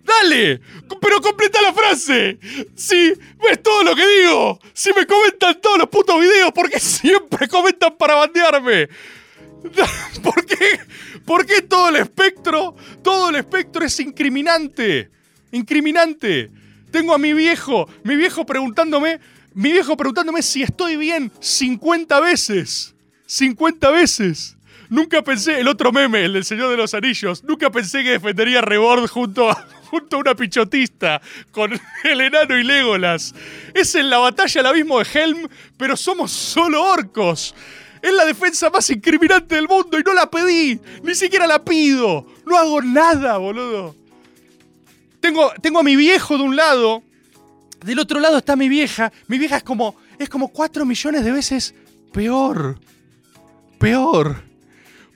[0.10, 0.60] ¡Dale!
[1.02, 2.40] ¡Pero completa la frase!
[2.76, 7.48] Si ves todo lo que digo, si me comentan todos los putos videos, porque siempre
[7.48, 8.90] comentan para bandearme.
[10.24, 10.80] ¿Por qué?
[11.26, 12.76] ¿Por qué todo el espectro?
[13.04, 15.12] Todo el espectro es incriminante.
[15.52, 16.50] Incriminante.
[16.92, 19.20] Tengo a mi viejo, mi viejo preguntándome,
[19.54, 22.96] mi viejo preguntándome si estoy bien 50 veces.
[23.28, 24.58] 50 veces.
[24.90, 28.58] Nunca pensé, el otro meme, el del Señor de los Anillos, nunca pensé que defendería
[28.58, 31.22] a Rebord junto a, junto a una pichotista
[31.52, 31.72] con
[32.04, 33.34] el enano y Legolas.
[33.74, 35.48] Es en la batalla al abismo de Helm,
[35.78, 37.56] pero somos solo orcos.
[38.02, 40.80] Es la defensa más incriminante del mundo y no la pedí.
[41.04, 42.26] Ni siquiera la pido.
[42.46, 43.96] No hago nada, boludo.
[45.20, 47.04] Tengo, tengo a mi viejo de un lado.
[47.84, 49.12] Del otro lado está mi vieja.
[49.28, 51.76] Mi vieja es como, es como 4 millones de veces
[52.14, 52.80] peor.
[53.80, 54.44] Peor.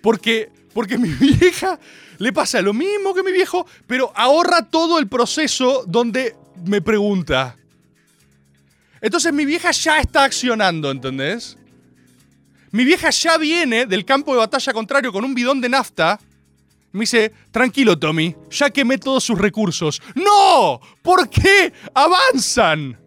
[0.02, 1.10] Porque, porque mi
[1.40, 1.80] vieja
[2.24, 7.58] le pasa lo mismo que mi viejo, pero ahorra todo el proceso donde me pregunta.
[9.02, 11.58] Entonces mi vieja ya está accionando, ¿entendés?
[12.72, 16.18] Mi vieja ya viene del campo de batalla contrario con un bidón de nafta.
[16.94, 20.02] Me dice, tranquilo Tommy, ya quemé todos sus recursos.
[20.16, 20.80] ¡No!
[21.02, 23.03] ¿Por qué avanzan?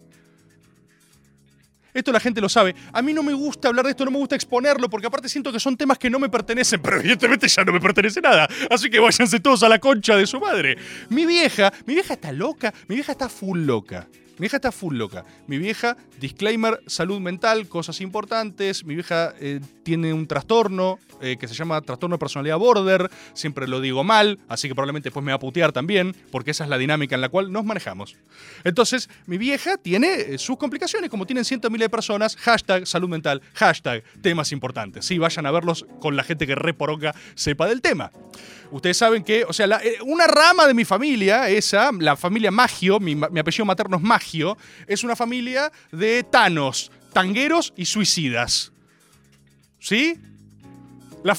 [1.99, 2.75] Esto la gente lo sabe.
[2.93, 5.53] A mí no me gusta hablar de esto, no me gusta exponerlo, porque aparte siento
[5.53, 8.49] que son temas que no me pertenecen, pero evidentemente ya no me pertenece nada.
[8.71, 10.77] Así que váyanse todos a la concha de su madre.
[11.09, 14.07] Mi vieja, mi vieja está loca, mi vieja está full loca.
[14.37, 15.25] Mi vieja está full loca.
[15.47, 18.85] Mi vieja, disclaimer, salud mental, cosas importantes.
[18.85, 23.11] Mi vieja eh, tiene un trastorno eh, que se llama trastorno de personalidad border.
[23.33, 26.65] Siempre lo digo mal, así que probablemente después me va a putear también, porque esa
[26.65, 28.17] es la dinámica en la cual nos manejamos.
[28.65, 32.37] Entonces, mi vieja tiene eh, sus complicaciones, como tienen cientos miles de personas.
[32.37, 35.07] Hashtag salud mental, hashtag temas importantes.
[35.07, 38.13] Sí, vayan a verlos con la gente que reporonga sepa del tema.
[38.71, 42.99] Ustedes saben que, o sea, eh, una rama de mi familia, esa, la familia Magio,
[43.01, 48.73] mi, apellido materno es Magio, es una familia de tanos, tangueros y suicidas.
[49.79, 50.19] ¿Sí?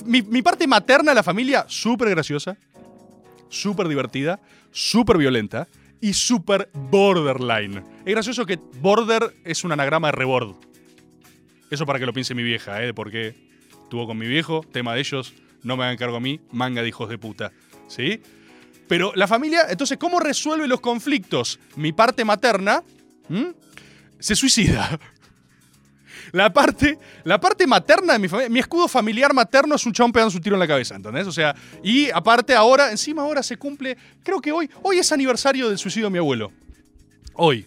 [0.06, 2.58] Mi, parte materna de la familia, súper graciosa,
[3.50, 4.40] súper divertida,
[4.72, 5.68] súper violenta
[6.02, 7.84] y súper borderline.
[8.06, 10.56] Es gracioso que border es un anagrama de rebord.
[11.70, 12.94] Eso para que lo piense mi vieja, ¿eh?
[12.94, 13.36] Porque
[13.84, 15.34] estuvo con mi viejo, tema de ellos,
[15.64, 17.52] no me hagan cargo a mí, manga de hijos de puta.
[17.88, 18.22] ¿Sí?
[18.88, 21.60] Pero la familia, entonces, ¿cómo resuelve los conflictos?
[21.76, 22.84] Mi parte materna
[24.20, 25.00] se suicida.
[26.34, 30.12] La parte, la parte materna de mi familia, mi escudo familiar materno es un chabón
[30.12, 31.26] pegando su tiro en la cabeza, ¿entendés?
[31.26, 35.70] O sea, y aparte ahora, encima ahora se cumple, creo que hoy, hoy es aniversario
[35.70, 36.52] del suicidio de mi abuelo.
[37.34, 37.66] Hoy,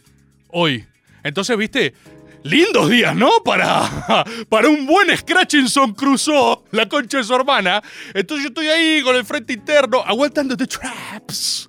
[0.48, 0.84] hoy.
[1.22, 1.94] Entonces, viste,
[2.42, 3.30] lindos días, ¿no?
[3.44, 7.82] Para, para un buen Scratchinson cruzó la concha de su hermana.
[8.14, 11.68] Entonces yo estoy ahí con el frente interno, aguantando the traps.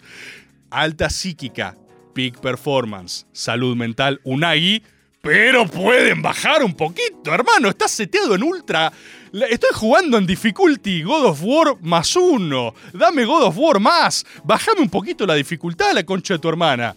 [0.69, 1.75] Alta psíquica,
[2.13, 4.81] peak performance, salud mental, Unagi.
[5.21, 7.69] Pero pueden bajar un poquito, hermano.
[7.69, 8.91] Estás seteado en ultra.
[9.31, 12.73] Estoy jugando en difficulty God of War más uno.
[12.91, 14.25] Dame God of War más.
[14.43, 16.95] Bájame un poquito la dificultad a la concha de tu hermana.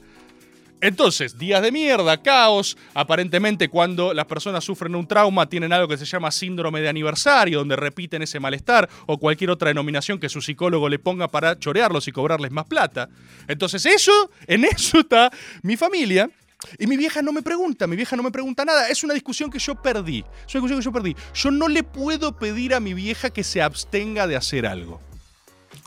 [0.85, 2.77] Entonces, días de mierda, caos.
[2.92, 7.61] Aparentemente, cuando las personas sufren un trauma, tienen algo que se llama síndrome de aniversario,
[7.61, 12.07] donde repiten ese malestar o cualquier otra denominación que su psicólogo le ponga para chorearlos
[12.07, 13.09] y cobrarles más plata.
[13.49, 15.31] Entonces, eso, en eso está
[15.62, 16.29] mi familia.
[16.79, 18.90] Y mi vieja no me pregunta, mi vieja no me pregunta nada.
[18.90, 20.23] Es una discusión que yo perdí.
[20.47, 21.16] Es una discusión que yo perdí.
[21.33, 25.01] Yo no le puedo pedir a mi vieja que se abstenga de hacer algo.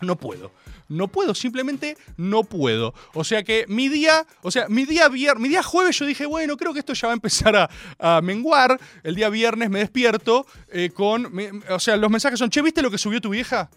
[0.02, 0.52] No puedo.
[0.90, 2.94] No puedo, simplemente no puedo.
[3.14, 6.26] O sea que mi día, o sea, mi día viernes, mi día jueves yo dije,
[6.26, 7.70] bueno, creo que esto ya va a empezar
[8.00, 8.80] a, menguar.
[9.04, 11.32] El día viernes me despierto eh, con,
[11.70, 13.70] o sea, los mensajes son, che, ¿viste lo que subió tu vieja?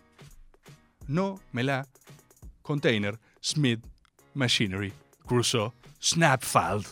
[1.07, 1.87] No, me la.
[2.63, 3.81] Container, Smith,
[4.35, 4.93] Machinery,
[5.27, 6.85] Crusoe, Snapfile.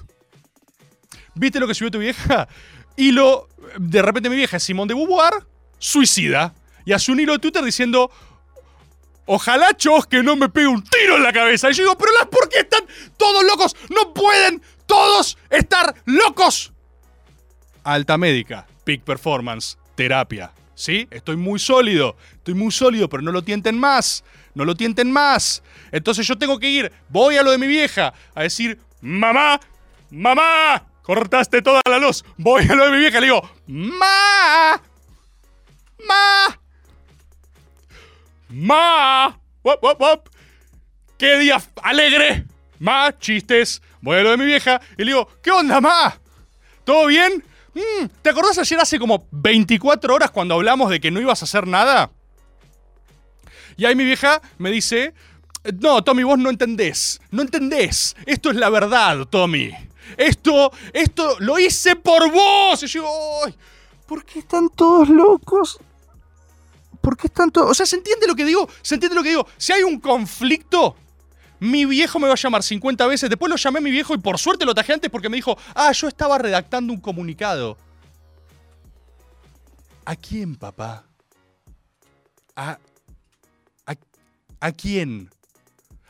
[1.34, 2.48] ¿Viste lo que subió tu vieja?
[2.96, 5.46] Hilo, de repente mi vieja Simón de Beauvoir,
[5.78, 6.52] suicida.
[6.84, 8.10] Y hace un hilo de Twitter diciendo,
[9.28, 11.70] ojalá Chos que no me pegue un tiro en la cabeza.
[11.70, 12.82] Y yo digo, pero las ¿por qué están
[13.16, 13.76] todos locos?
[13.90, 16.72] No pueden todos estar locos.
[17.84, 20.52] Alta médica, peak performance, terapia.
[20.74, 21.08] ¿Sí?
[21.10, 24.24] Estoy muy sólido, estoy muy sólido, pero no lo tienten más.
[24.54, 25.62] No lo tienten más.
[25.92, 29.60] Entonces yo tengo que ir, voy a lo de mi vieja, a decir, mamá,
[30.10, 32.24] mamá, cortaste toda la luz.
[32.36, 34.80] Voy a lo de mi vieja le digo, ma,
[36.06, 36.57] ma,
[38.48, 40.28] ma, wop, wop, wop.
[41.16, 42.46] ¡Qué día alegre!
[42.78, 43.82] Ma, chistes.
[44.00, 46.16] Voy a lo de mi vieja y le digo, ¿qué onda, ma?
[46.84, 47.44] ¿Todo bien?
[47.74, 51.44] Mm, ¿Te acordás ayer hace como 24 horas cuando hablamos de que no ibas a
[51.44, 52.10] hacer nada?
[53.76, 55.12] Y ahí mi vieja me dice,
[55.80, 57.20] no, Tommy, vos no entendés.
[57.30, 58.16] No entendés.
[58.26, 59.72] Esto es la verdad, Tommy.
[60.16, 62.82] Esto, esto lo hice por vos.
[62.82, 63.06] Y yo
[63.44, 63.54] "Ay,
[64.06, 65.78] ¿por qué están todos locos?
[67.00, 67.70] ¿Por qué están todos?
[67.70, 68.68] O sea, ¿se entiende lo que digo?
[68.82, 69.46] ¿Se entiende lo que digo?
[69.56, 70.96] Si hay un conflicto,
[71.60, 73.30] mi viejo me va a llamar 50 veces.
[73.30, 75.56] Después lo llamé a mi viejo y por suerte lo tajé antes porque me dijo,
[75.74, 77.76] ah, yo estaba redactando un comunicado.
[80.04, 81.04] ¿A quién, papá?
[82.56, 82.78] ¿A,
[83.86, 83.94] a,
[84.60, 85.30] a quién?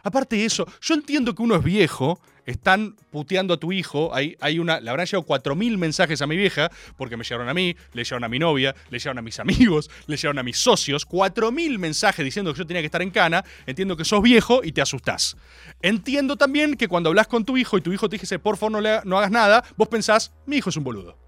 [0.03, 4.35] Aparte de eso, yo entiendo que uno es viejo, están puteando a tu hijo, hay,
[4.41, 7.77] hay una, le habrán llegado 4.000 mensajes a mi vieja, porque me llegaron a mí,
[7.93, 11.07] le llegaron a mi novia, le llegaron a mis amigos, le llegaron a mis socios,
[11.07, 14.73] 4.000 mensajes diciendo que yo tenía que estar en cana, entiendo que sos viejo y
[14.73, 15.37] te asustás.
[15.83, 18.73] Entiendo también que cuando hablas con tu hijo y tu hijo te dice, por favor
[18.73, 21.19] no, le no hagas nada, vos pensás, mi hijo es un boludo.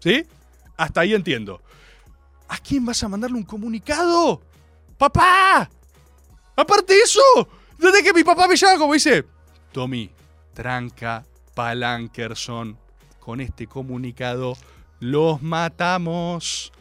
[0.00, 0.26] ¿Sí?
[0.76, 1.62] Hasta ahí entiendo.
[2.48, 4.42] ¿A quién vas a mandarle un comunicado?
[4.98, 5.70] ¡Papá!
[6.56, 7.22] Aparte de eso,
[7.78, 9.24] desde que mi papá me llama como dice,
[9.72, 10.10] Tommy,
[10.54, 11.24] tranca,
[11.54, 12.78] Palankerson,
[13.20, 14.56] con este comunicado
[15.00, 16.72] los matamos.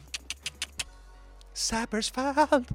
[1.54, 2.66] Sappersfeld.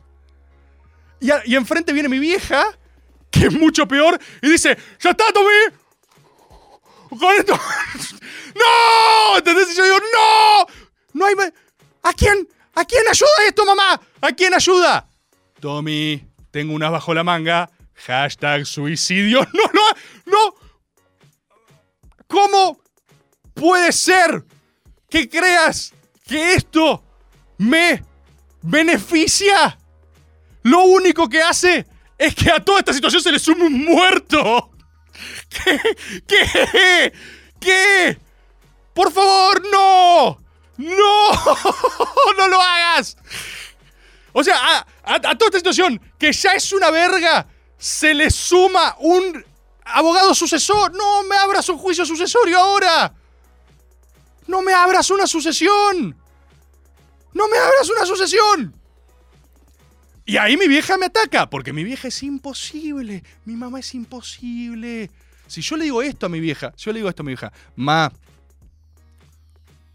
[1.20, 2.64] Y, y enfrente viene mi vieja,
[3.30, 5.74] que es mucho peor, y dice, ya está, Tommy.
[7.18, 7.54] con esto.
[8.54, 9.38] ¡No!
[9.38, 9.72] ¿Entendés?
[9.72, 10.66] Y yo digo, ¡no!
[11.14, 11.34] No hay.
[12.02, 12.48] ¿A quién?
[12.74, 14.00] ¿A quién ayuda esto, mamá?
[14.20, 15.08] ¿A quién ayuda?
[15.60, 17.70] Tommy, tengo unas bajo la manga.
[18.06, 19.40] Hashtag suicidio.
[19.52, 19.82] No, no,
[20.26, 20.67] no.
[22.28, 22.80] ¿Cómo
[23.54, 24.44] puede ser
[25.10, 25.92] que creas
[26.26, 27.02] que esto
[27.58, 28.04] me
[28.62, 29.78] beneficia?
[30.62, 31.86] Lo único que hace
[32.18, 34.70] es que a toda esta situación se le sume un muerto.
[35.48, 35.80] ¿Qué?
[36.26, 37.12] ¿Qué?
[37.60, 38.18] ¿Qué?
[38.94, 40.40] Por favor, no.
[40.76, 41.28] No.
[42.36, 43.16] No lo hagas.
[44.32, 48.94] O sea, a, a- toda esta situación, que ya es una verga, se le suma
[49.00, 49.44] un
[49.92, 50.92] abogado sucesor.
[50.94, 53.14] No me abras un juicio sucesorio ahora.
[54.46, 56.16] No me abras una sucesión.
[57.34, 58.74] No me abras una sucesión.
[60.24, 63.22] Y ahí mi vieja me ataca, porque mi vieja es imposible.
[63.44, 65.10] Mi mamá es imposible.
[65.46, 67.30] Si yo le digo esto a mi vieja, si yo le digo esto a mi
[67.30, 68.12] vieja, ma,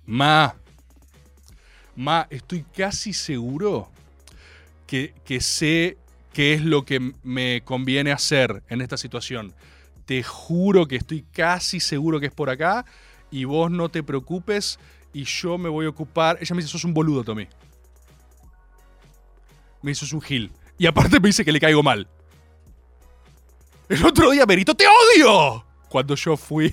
[0.07, 0.55] ma,
[1.95, 3.91] ma, estoy casi seguro
[4.87, 5.97] que, que sé
[6.33, 9.53] qué es lo que me conviene hacer en esta situación.
[10.05, 12.85] Te juro que estoy casi seguro que es por acá
[13.31, 14.79] y vos no te preocupes
[15.13, 16.37] y yo me voy a ocupar.
[16.41, 17.47] Ella me dice, sos un boludo, Tommy.
[19.81, 20.51] Me dice, sos un gil.
[20.77, 22.07] Y aparte me dice que le caigo mal.
[23.89, 25.65] El otro día me gritó, ¡te odio!
[25.93, 26.71] Cuando yo fui...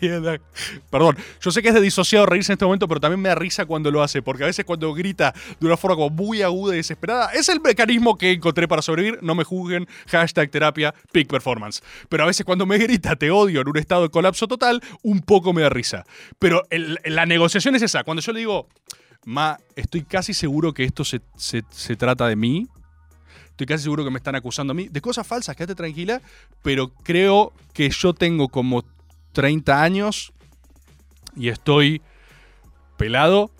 [0.90, 3.34] Perdón, yo sé que es de disociado reírse en este momento, pero también me da
[3.34, 6.72] risa cuando lo hace, porque a veces cuando grita de una forma como muy aguda
[6.72, 11.28] y desesperada, es el mecanismo que encontré para sobrevivir, no me juzguen, hashtag terapia, peak
[11.28, 11.82] performance.
[12.08, 15.20] Pero a veces cuando me grita, te odio en un estado de colapso total, un
[15.20, 16.06] poco me da risa.
[16.38, 16.62] Pero
[17.04, 18.68] la negociación es esa, cuando yo le digo,
[19.26, 22.68] ma, estoy casi seguro que esto se, se- se trata de mí,
[23.50, 26.22] Estoy casi seguro que me están acusando a mí de cosas falsas, quédate tranquila,
[26.62, 28.82] pero creo que yo tengo como
[29.32, 30.32] 30 años
[31.36, 32.02] y estoy
[32.96, 33.50] pelado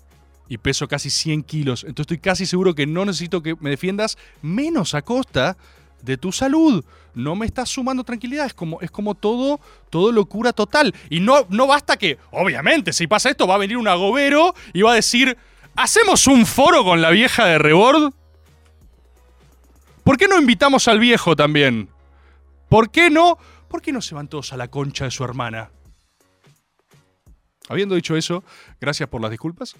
[0.47, 1.83] y peso casi 100 kilos.
[1.83, 5.57] Entonces estoy casi seguro que no necesito que me defiendas menos a costa
[6.01, 6.83] de tu salud.
[7.13, 8.45] No me estás sumando tranquilidad.
[8.45, 9.59] Es como, es como todo,
[9.89, 10.93] todo locura total.
[11.09, 14.81] Y no, no basta que, obviamente, si pasa esto, va a venir un agobero y
[14.81, 15.37] va a decir,
[15.75, 18.13] ¿hacemos un foro con la vieja de Rebord?
[20.03, 21.89] ¿Por qué no invitamos al viejo también?
[22.69, 23.37] ¿Por qué no?
[23.71, 25.71] ¿Por qué no se van todos a la concha de su hermana?
[27.69, 28.43] Habiendo dicho eso,
[28.81, 29.77] gracias por las disculpas.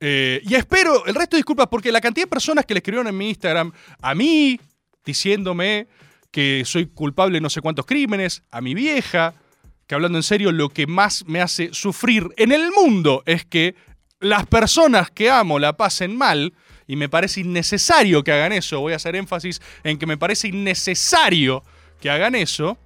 [0.00, 3.06] Eh, y espero el resto de disculpas porque la cantidad de personas que le escribieron
[3.06, 3.70] en mi Instagram
[4.02, 4.60] a mí
[5.04, 5.86] diciéndome
[6.32, 9.34] que soy culpable de no sé cuántos crímenes, a mi vieja,
[9.86, 13.76] que hablando en serio, lo que más me hace sufrir en el mundo es que
[14.18, 16.54] las personas que amo la pasen mal
[16.88, 18.80] y me parece innecesario que hagan eso.
[18.80, 21.62] Voy a hacer énfasis en que me parece innecesario
[22.00, 22.78] que hagan eso.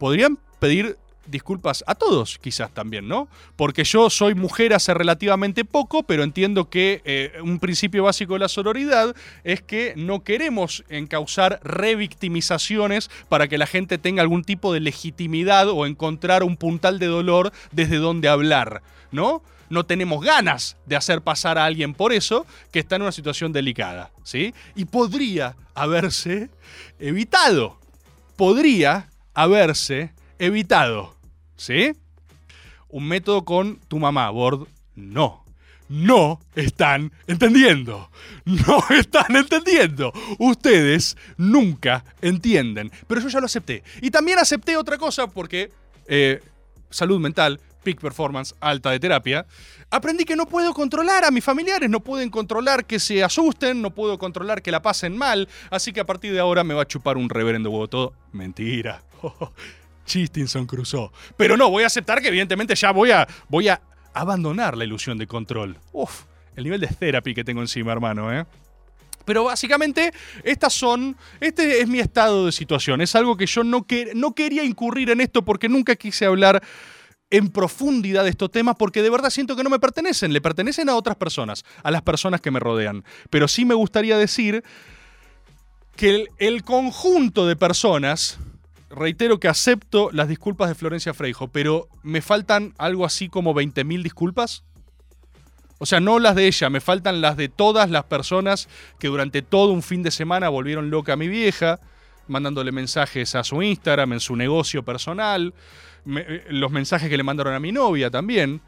[0.00, 0.96] Podrían pedir
[1.26, 3.28] disculpas a todos, quizás también, ¿no?
[3.54, 8.40] Porque yo soy mujer hace relativamente poco, pero entiendo que eh, un principio básico de
[8.40, 14.72] la sororidad es que no queremos encauzar revictimizaciones para que la gente tenga algún tipo
[14.72, 18.82] de legitimidad o encontrar un puntal de dolor desde donde hablar,
[19.12, 19.42] ¿no?
[19.68, 23.52] No tenemos ganas de hacer pasar a alguien por eso que está en una situación
[23.52, 24.54] delicada, ¿sí?
[24.74, 26.48] Y podría haberse
[26.98, 27.78] evitado.
[28.36, 31.14] Podría haberse evitado.
[31.56, 31.92] ¿Sí?
[32.88, 34.66] Un método con tu mamá, Bord.
[34.94, 35.44] No.
[35.88, 38.10] No están entendiendo.
[38.44, 40.12] No están entendiendo.
[40.38, 42.92] Ustedes nunca entienden.
[43.06, 43.82] Pero yo ya lo acepté.
[44.00, 45.72] Y también acepté otra cosa porque
[46.06, 46.40] eh,
[46.90, 49.46] salud mental, peak performance, alta de terapia.
[49.90, 53.90] Aprendí que no puedo controlar a mis familiares, no pueden controlar que se asusten, no
[53.90, 55.48] puedo controlar que la pasen mal.
[55.70, 58.14] Así que a partir de ahora me va a chupar un reverendo huevo.
[58.32, 59.02] Mentira.
[60.04, 61.12] Chistinson cruzó.
[61.36, 63.80] Pero no, voy a aceptar que evidentemente ya voy a, voy a
[64.12, 65.78] abandonar la ilusión de control.
[65.92, 66.24] Uf,
[66.56, 68.44] el nivel de therapy que tengo encima, hermano, ¿eh?
[69.24, 70.12] Pero básicamente,
[70.42, 71.16] estas son.
[71.40, 73.00] Este es mi estado de situación.
[73.00, 76.62] Es algo que yo no, que, no quería incurrir en esto porque nunca quise hablar
[77.30, 80.32] en profundidad estos temas porque de verdad siento que no me pertenecen.
[80.32, 83.04] Le pertenecen a otras personas, a las personas que me rodean.
[83.30, 84.64] Pero sí me gustaría decir
[85.96, 88.38] que el, el conjunto de personas.
[88.90, 94.02] Reitero que acepto las disculpas de Florencia Freijo, pero me faltan algo así como 20.000
[94.02, 94.64] disculpas.
[95.78, 98.68] O sea, no las de ella, me faltan las de todas las personas
[98.98, 101.78] que durante todo un fin de semana volvieron loca a mi vieja,
[102.30, 105.52] mandándole mensajes a su Instagram, en su negocio personal,
[106.06, 108.60] eh, los mensajes que le mandaron a mi novia también,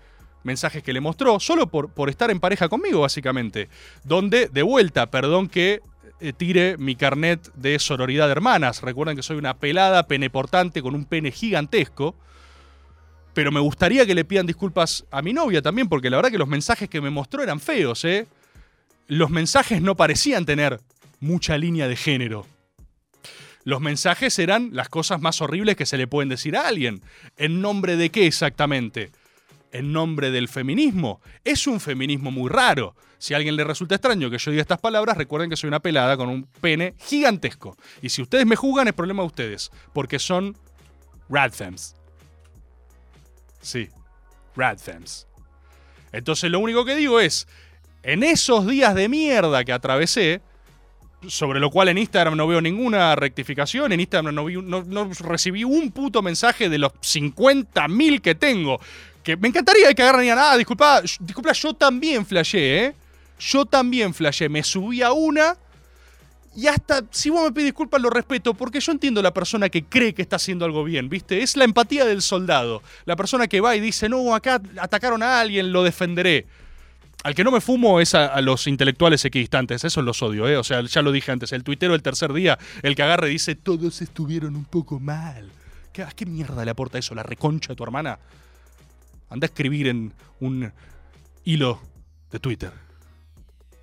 [0.43, 3.69] mensajes que le mostró, solo por, por estar en pareja conmigo, básicamente.
[4.05, 5.81] Donde, de vuelta, perdón que
[6.21, 8.83] eh, tire mi carnet de sororidad de hermanas.
[8.83, 12.15] Recuerden que soy una pelada peneportante con un pene gigantesco.
[13.35, 16.39] Pero me gustaría que le pidan disculpas a mi novia también, porque la verdad que
[16.39, 18.27] los mensajes que me mostró eran feos, ¿eh?
[19.09, 20.81] Los mensajes no parecían tener
[21.19, 22.47] mucha línea de género.
[23.65, 27.03] Los mensajes eran las cosas más horribles que se le pueden decir a alguien.
[27.37, 29.13] ¿En nombre de qué exactamente?
[29.71, 31.21] ¿En nombre del feminismo?
[31.45, 32.95] Es un feminismo muy raro.
[33.19, 35.81] Si a alguien le resulta extraño que yo diga estas palabras, recuerden que soy una
[35.81, 37.77] pelada con un pene gigantesco.
[38.03, 40.57] Y si ustedes me juzgan, es problema de ustedes, porque son
[41.29, 41.95] radfems.
[43.61, 43.89] Sí,
[44.57, 45.29] radfems.
[46.11, 47.47] Entonces lo único que digo es,
[48.03, 50.43] en esos días de mierda que atravesé,
[51.27, 55.91] sobre lo cual en Instagram no veo ninguna rectificación, en Instagram no, no- recibí un
[55.93, 58.81] puto mensaje de los 50.000 que tengo.
[59.23, 62.95] Que me encantaría que agarren y digan, ah, disculpa, disculpa, yo también flashé, ¿eh?
[63.39, 65.57] Yo también flashé, me subí a una
[66.55, 69.85] y hasta si vos me pides disculpas lo respeto porque yo entiendo la persona que
[69.85, 71.43] cree que está haciendo algo bien, ¿viste?
[71.43, 72.83] Es la empatía del soldado.
[73.05, 76.47] La persona que va y dice, no, acá atacaron a alguien, lo defenderé.
[77.23, 80.57] Al que no me fumo es a, a los intelectuales equidistantes, eso los odio, ¿eh?
[80.57, 83.55] O sea, ya lo dije antes, el tuitero del tercer día, el que agarre dice,
[83.55, 85.51] todos estuvieron un poco mal.
[85.93, 87.15] ¿Qué, ¿A qué mierda le aporta eso?
[87.15, 88.19] ¿La reconcha de tu hermana?
[89.31, 90.73] Anda a escribir en un
[91.45, 91.81] hilo
[92.31, 92.73] de Twitter.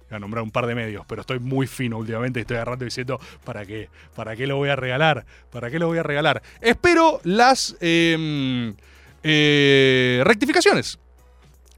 [0.09, 2.83] Voy a nombrar un par de medios, pero estoy muy fino últimamente y estoy agarrando
[2.83, 3.89] diciendo, ¿para qué?
[4.15, 5.25] ¿Para qué lo voy a regalar?
[5.51, 6.41] ¿Para qué lo voy a regalar?
[6.61, 8.73] Espero las em,
[9.21, 10.97] eh, rectificaciones.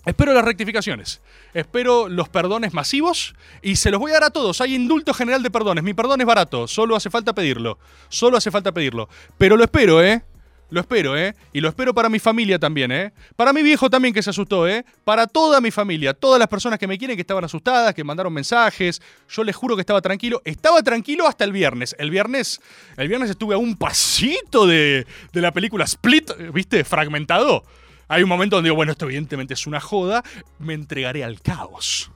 [0.05, 1.21] Espero las rectificaciones.
[1.53, 4.59] Espero los perdones masivos y se los voy a dar a todos.
[4.61, 5.83] Hay indulto general de perdones.
[5.83, 6.67] Mi perdón es barato.
[6.67, 7.77] Solo hace falta pedirlo.
[8.09, 9.09] Solo hace falta pedirlo.
[9.37, 10.23] Pero lo espero, ¿eh?
[10.71, 11.35] Lo espero, ¿eh?
[11.51, 13.11] Y lo espero para mi familia también, ¿eh?
[13.35, 14.85] Para mi viejo también que se asustó, ¿eh?
[15.03, 16.13] Para toda mi familia.
[16.13, 19.01] Todas las personas que me quieren que estaban asustadas, que mandaron mensajes.
[19.29, 20.41] Yo les juro que estaba tranquilo.
[20.45, 21.93] Estaba tranquilo hasta el viernes.
[21.99, 22.59] El viernes,
[22.97, 26.85] el viernes estuve a un pasito de, de la película Split, ¿viste?
[26.85, 27.65] Fragmentado.
[28.11, 30.21] Hay un momento donde digo, bueno, esto evidentemente es una joda,
[30.59, 32.11] me entregaré al caos.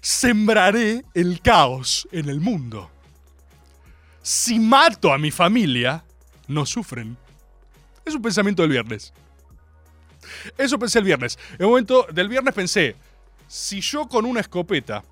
[0.00, 2.90] Sembraré el caos en el mundo.
[4.22, 6.02] Si mato a mi familia,
[6.48, 7.14] no sufren.
[8.06, 9.12] Es un pensamiento del viernes.
[10.56, 11.38] Eso pensé el viernes.
[11.58, 12.96] En un momento del viernes pensé,
[13.46, 15.04] si yo con una escopeta,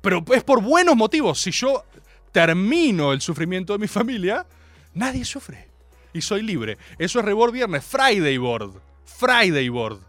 [0.00, 1.84] pero es por buenos motivos, si yo
[2.32, 4.46] termino el sufrimiento de mi familia,
[4.94, 5.65] nadie sufre
[6.16, 6.78] y soy libre.
[6.98, 8.80] Eso es Rebord Viernes, Friday Board.
[9.04, 10.00] Friday Board.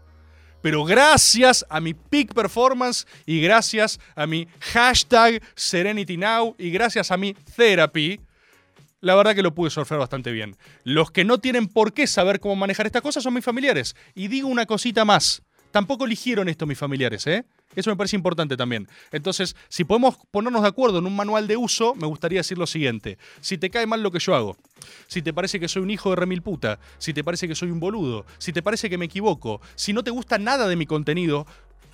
[0.60, 7.10] Pero gracias a mi peak performance y gracias a mi hashtag Serenity Now y gracias
[7.10, 8.20] a mi therapy,
[9.00, 10.56] la verdad que lo pude surfear bastante bien.
[10.82, 13.94] Los que no tienen por qué saber cómo manejar estas cosas son mis familiares.
[14.14, 15.42] Y digo una cosita más.
[15.70, 17.44] Tampoco eligieron esto mis familiares, ¿eh?
[17.78, 18.88] Eso me parece importante también.
[19.12, 22.66] Entonces, si podemos ponernos de acuerdo en un manual de uso, me gustaría decir lo
[22.66, 23.18] siguiente.
[23.40, 24.56] Si te cae mal lo que yo hago,
[25.06, 27.70] si te parece que soy un hijo de remil puta, si te parece que soy
[27.70, 30.86] un boludo, si te parece que me equivoco, si no te gusta nada de mi
[30.86, 31.46] contenido,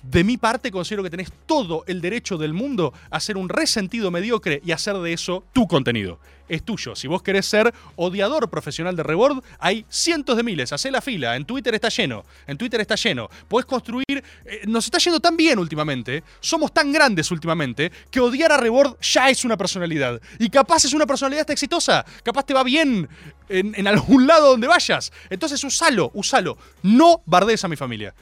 [0.09, 4.11] de mi parte considero que tenés todo el derecho del mundo a ser un resentido
[4.11, 6.19] mediocre y hacer de eso tu contenido.
[6.47, 6.95] Es tuyo.
[6.95, 10.71] Si vos querés ser odiador profesional de Rebord, hay cientos de miles.
[10.71, 11.35] Hacé la fila.
[11.35, 12.23] En Twitter está lleno.
[12.45, 13.29] En Twitter está lleno.
[13.47, 14.05] Podés construir.
[14.07, 16.23] eh, nos está yendo tan bien últimamente.
[16.39, 20.21] Somos tan grandes últimamente que odiar a Rebord ya es una personalidad.
[20.37, 22.05] Y capaz es una personalidad exitosa.
[22.23, 23.09] Capaz te va bien
[23.49, 25.11] en, en algún lado donde vayas.
[25.31, 26.59] Entonces usalo, usalo.
[26.83, 28.13] No bardees a mi familia.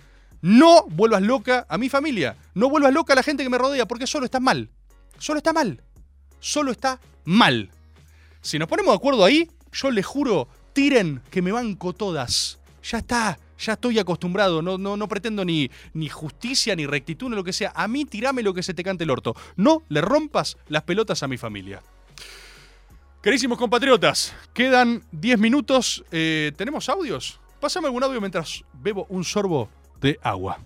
[0.44, 2.36] No vuelvas loca a mi familia.
[2.54, 4.70] No vuelvas loca a la gente que me rodea porque solo está mal.
[5.18, 5.82] Solo está mal.
[6.42, 7.72] Solo está mal.
[8.42, 12.60] Si nos ponemos de acuerdo ahí, yo les juro, tiren que me banco todas.
[12.84, 14.62] Ya está, ya estoy acostumbrado.
[14.62, 17.72] No, no, no pretendo ni, ni justicia, ni rectitud, ni lo que sea.
[17.74, 19.38] A mí tirame lo que se te cante el orto.
[19.56, 21.82] No le rompas las pelotas a mi familia.
[23.22, 26.04] Querísimos compatriotas, quedan 10 minutos.
[26.12, 27.40] Eh, ¿Tenemos audios?
[27.62, 29.70] Pásame algún audio mientras bebo un sorbo
[30.04, 30.60] de agua.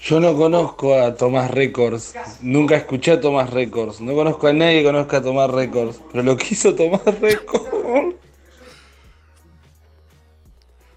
[0.00, 4.78] Yo no conozco a Tomás Records, nunca escuché a Tomás Records, no conozco a nadie
[4.78, 8.16] que conozca a Tomás Records, pero lo que hizo Tomás Records.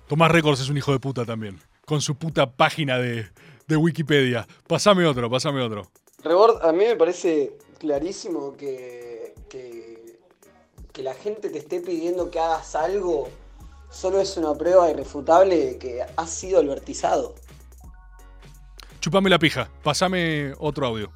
[0.08, 1.60] Tomás Records es un hijo de puta también.
[1.86, 3.28] Con su puta página de,
[3.68, 4.48] de Wikipedia.
[4.68, 5.88] Pasame otro, pasame otro.
[6.24, 10.18] Rebord, a mí me parece clarísimo que, que,
[10.92, 13.30] que la gente te esté pidiendo que hagas algo
[13.90, 17.36] solo es una prueba irrefutable de que has sido albertizado.
[19.00, 19.70] Chupame la pija.
[19.84, 21.12] Pasame otro audio.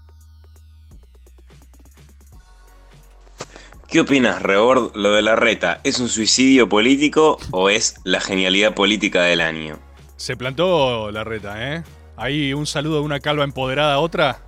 [3.88, 4.96] ¿Qué opinas, Rebord?
[4.96, 9.80] Lo de la reta, ¿es un suicidio político o es la genialidad política del año?
[10.16, 11.84] Se plantó la reta, ¿eh?
[12.16, 14.44] Ahí un saludo de una calva empoderada a otra.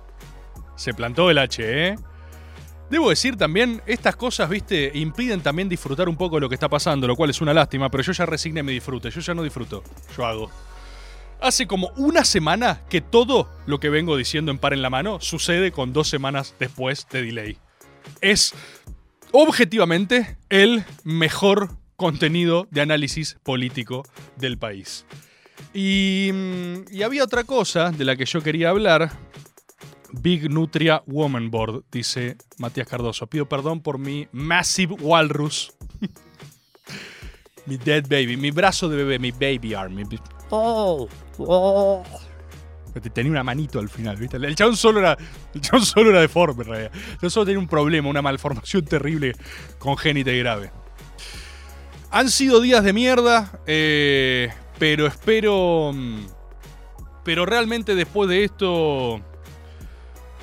[0.76, 1.96] Se plantó el H, ¿eh?
[2.92, 6.68] Debo decir también, estas cosas, viste, impiden también disfrutar un poco de lo que está
[6.68, 9.42] pasando, lo cual es una lástima, pero yo ya resigné mi disfrute, yo ya no
[9.42, 9.82] disfruto,
[10.14, 10.50] yo hago.
[11.40, 15.22] Hace como una semana que todo lo que vengo diciendo en par en la mano
[15.22, 17.56] sucede con dos semanas después de delay.
[18.20, 18.52] Es
[19.30, 24.02] objetivamente el mejor contenido de análisis político
[24.36, 25.06] del país.
[25.72, 29.12] Y, mm, y había otra cosa de la que yo quería hablar.
[30.12, 33.26] Big Nutria Woman Board, dice Matías Cardoso.
[33.26, 35.72] Pido perdón por mi Massive Walrus.
[37.66, 39.94] mi dead baby, mi brazo de bebé, mi baby arm.
[39.94, 40.04] mi-
[40.50, 41.08] Oh,
[41.38, 42.02] oh.
[43.14, 44.36] Tenía una manito al final, ¿viste?
[44.36, 45.16] El chabón solo era,
[45.54, 46.92] el chabón solo era deforme, en realidad.
[46.94, 49.32] El chabón solo tenía un problema, una malformación terrible,
[49.78, 50.70] congénita y grave.
[52.10, 55.92] Han sido días de mierda, eh, pero espero.
[55.94, 56.26] mm,
[57.24, 59.22] Pero realmente después de esto.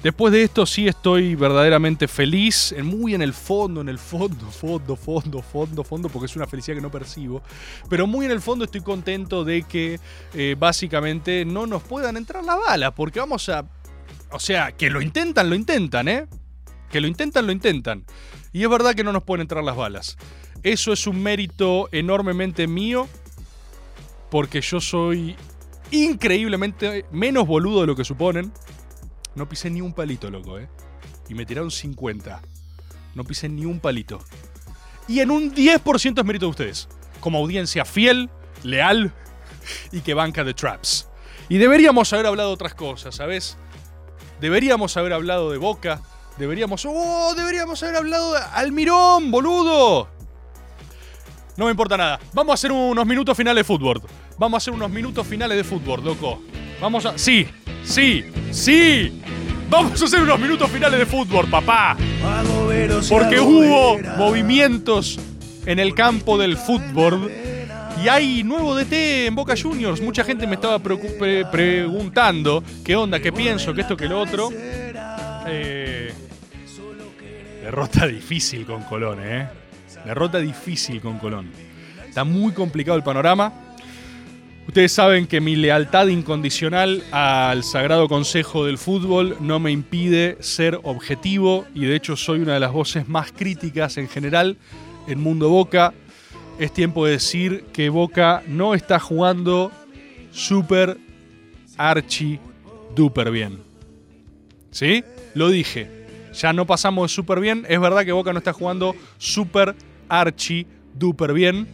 [0.03, 4.95] Después de esto sí estoy verdaderamente feliz, muy en el fondo, en el fondo, fondo,
[4.95, 7.43] fondo, fondo, fondo, porque es una felicidad que no percibo.
[7.89, 9.99] Pero muy en el fondo estoy contento de que
[10.33, 13.65] eh, básicamente no nos puedan entrar las balas, porque vamos a...
[14.31, 16.27] O sea, que lo intentan, lo intentan, ¿eh?
[16.89, 18.05] Que lo intentan, lo intentan.
[18.53, 20.17] Y es verdad que no nos pueden entrar las balas.
[20.63, 23.09] Eso es un mérito enormemente mío,
[24.31, 25.35] porque yo soy
[25.91, 28.53] increíblemente menos boludo de lo que suponen.
[29.35, 30.69] No pisé ni un palito, loco, ¿eh?
[31.29, 32.41] Y me tiraron 50.
[33.15, 34.19] No pisé ni un palito.
[35.07, 36.89] Y en un 10% es mérito de ustedes.
[37.19, 38.29] Como audiencia fiel,
[38.63, 39.13] leal
[39.91, 41.07] y que banca de traps.
[41.49, 43.57] Y deberíamos haber hablado de otras cosas, ¿sabes?
[44.39, 46.01] Deberíamos haber hablado de Boca.
[46.37, 46.85] Deberíamos...
[46.85, 47.33] ¡Oh!
[47.35, 50.07] Deberíamos haber hablado de Almirón, boludo.
[51.57, 52.19] No me importa nada.
[52.33, 54.01] Vamos a hacer unos minutos finales de fútbol.
[54.39, 56.41] Vamos a hacer unos minutos finales de fútbol, loco.
[56.79, 57.17] Vamos a...
[57.17, 57.45] Sí,
[57.83, 59.21] sí, sí.
[59.69, 61.97] Vamos a hacer unos minutos finales de fútbol, papá.
[63.09, 65.19] Porque hubo movimientos
[65.65, 67.29] en el campo del fútbol.
[68.01, 69.99] Y hay nuevo DT en Boca Juniors.
[69.99, 74.51] Mucha gente me estaba preguntando qué onda, qué pienso, que esto, que lo otro.
[75.47, 76.13] Eh,
[77.61, 79.49] derrota difícil con Colón, ¿eh?
[80.05, 81.51] Derrota difícil con Colón.
[82.07, 83.65] Está muy complicado el panorama.
[84.69, 90.79] Ustedes saben que mi lealtad incondicional al Sagrado Consejo del Fútbol no me impide ser
[90.83, 94.57] objetivo y de hecho soy una de las voces más críticas en general
[95.07, 95.95] en Mundo Boca.
[96.59, 99.71] Es tiempo de decir que Boca no está jugando
[100.29, 100.97] super
[101.75, 102.39] archi
[102.95, 103.63] duper bien.
[104.69, 105.03] ¿Sí?
[105.33, 105.89] Lo dije.
[106.35, 107.65] Ya no pasamos de súper bien.
[107.67, 109.75] Es verdad que Boca no está jugando súper
[110.09, 111.67] archi duper bien.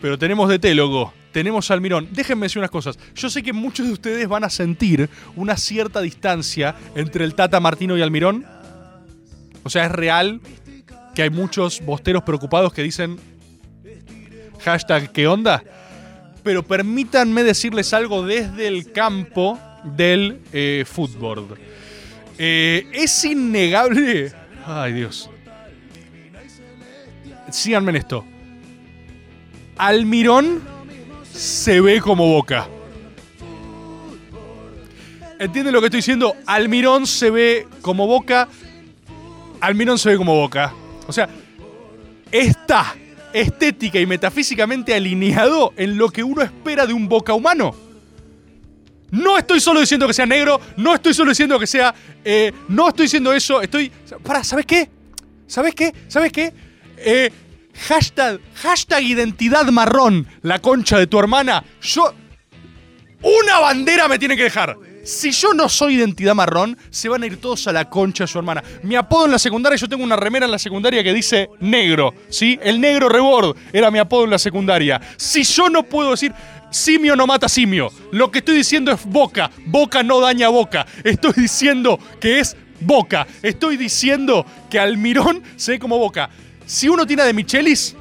[0.00, 1.12] Pero tenemos de loco.
[1.34, 2.06] Tenemos a Almirón.
[2.12, 2.96] Déjenme decir unas cosas.
[3.16, 7.58] Yo sé que muchos de ustedes van a sentir una cierta distancia entre el Tata
[7.58, 8.46] Martino y Almirón.
[9.64, 10.40] O sea, es real
[11.12, 13.18] que hay muchos bosteros preocupados que dicen
[14.60, 15.64] hashtag ¿qué onda?
[16.44, 21.58] Pero permítanme decirles algo desde el campo del eh, fútbol.
[22.38, 24.30] Eh, es innegable.
[24.64, 25.28] Ay, Dios.
[27.50, 28.24] Síganme en esto.
[29.76, 30.74] Almirón
[31.34, 32.68] se ve como boca.
[35.38, 36.36] ¿Entienden lo que estoy diciendo?
[36.46, 38.48] Almirón se ve como boca.
[39.60, 40.72] Almirón se ve como boca.
[41.06, 41.28] O sea,
[42.30, 42.94] está
[43.32, 47.74] estética y metafísicamente alineado en lo que uno espera de un boca humano.
[49.10, 51.94] No estoy solo diciendo que sea negro, no estoy solo diciendo que sea.
[52.24, 53.90] eh, no estoy diciendo eso, estoy.
[54.22, 54.88] Para, ¿sabes qué?
[55.46, 55.92] ¿Sabes qué?
[56.08, 56.52] ¿Sabes qué?
[56.96, 57.30] Eh,
[57.74, 61.64] hashtag, hashtag identidad marrón, la concha de tu hermana.
[61.82, 62.14] Yo.
[63.22, 64.76] Una bandera me tiene que dejar.
[65.04, 68.28] Si yo no soy identidad marrón, se van a ir todos a la concha de
[68.28, 68.62] su hermana.
[68.82, 72.14] Mi apodo en la secundaria, yo tengo una remera en la secundaria que dice negro,
[72.30, 72.58] ¿sí?
[72.62, 75.00] El negro rebord era mi apodo en la secundaria.
[75.16, 76.32] Si yo no puedo decir
[76.70, 80.86] simio no mata simio, lo que estoy diciendo es boca, boca no daña boca.
[81.04, 83.26] Estoy diciendo que es boca.
[83.42, 86.30] Estoy diciendo que Almirón se ve como boca.
[86.66, 87.96] Si uno tiene a de Michelis,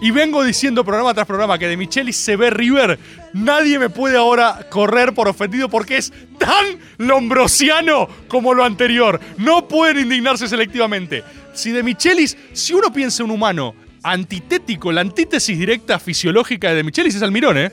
[0.00, 2.98] y vengo diciendo programa tras programa que de Michelis se ve River.
[3.32, 9.20] Nadie me puede ahora correr por ofendido porque es tan lombrosiano como lo anterior.
[9.38, 11.24] No pueden indignarse selectivamente.
[11.54, 16.84] Si de Michelis, si uno piensa un humano antitético, la antítesis directa fisiológica de de
[16.84, 17.72] Michelis es Almirón, ¿eh?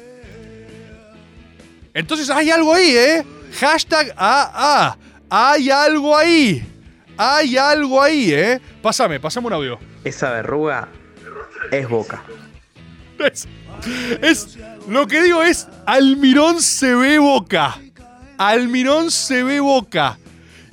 [1.93, 3.23] Entonces hay algo ahí, ¿eh?
[3.59, 4.97] Hashtag AA.
[5.29, 6.72] Hay algo ahí.
[7.17, 8.59] Hay algo ahí, ¿eh?
[8.81, 9.79] Pásame, pasame un audio.
[10.03, 10.87] Esa verruga
[11.71, 12.23] es boca.
[13.19, 13.47] Es,
[14.21, 14.57] es-
[14.87, 17.77] lo que digo es, Almirón se ve boca.
[18.37, 20.17] Almirón se ve boca.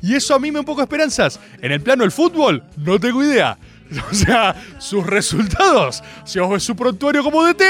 [0.03, 1.39] Y eso a mí me da un poco esperanzas.
[1.61, 3.57] En el plano del fútbol, no tengo idea.
[4.11, 7.63] O sea, sus resultados, si os ves su prontuario como DT,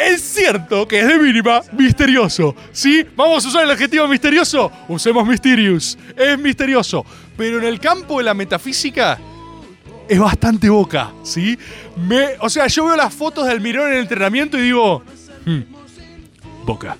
[0.00, 2.54] es cierto que es de mínima misterioso.
[2.72, 3.06] ¿Sí?
[3.16, 4.70] Vamos a usar el adjetivo misterioso.
[4.88, 5.96] Usemos mysterious.
[6.16, 7.04] Es misterioso.
[7.36, 9.18] Pero en el campo de la metafísica
[10.08, 11.12] es bastante boca.
[11.22, 11.58] ¿Sí?
[12.40, 15.02] O sea, yo veo las fotos del Mirón en el entrenamiento y digo.
[15.44, 15.60] "Hmm,
[16.64, 16.96] boca.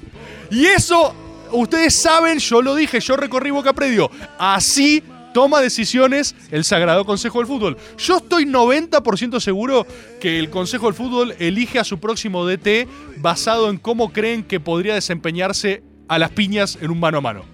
[0.51, 1.15] Y eso,
[1.53, 4.11] ustedes saben, yo lo dije, yo recorrí Boca Predio.
[4.39, 7.77] Así toma decisiones el Sagrado Consejo del Fútbol.
[7.99, 9.87] Yo estoy 90% seguro
[10.21, 14.61] que el Consejo del Fútbol elige a su próximo DT basado en cómo creen que
[14.61, 17.45] podría desempeñarse a las piñas en un mano a mano.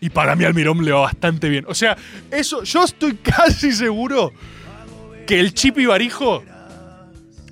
[0.00, 1.64] Y para mí Almirón le va bastante bien.
[1.68, 1.96] O sea,
[2.30, 4.32] eso, yo estoy casi seguro
[5.26, 6.44] que el Chip y Barijo,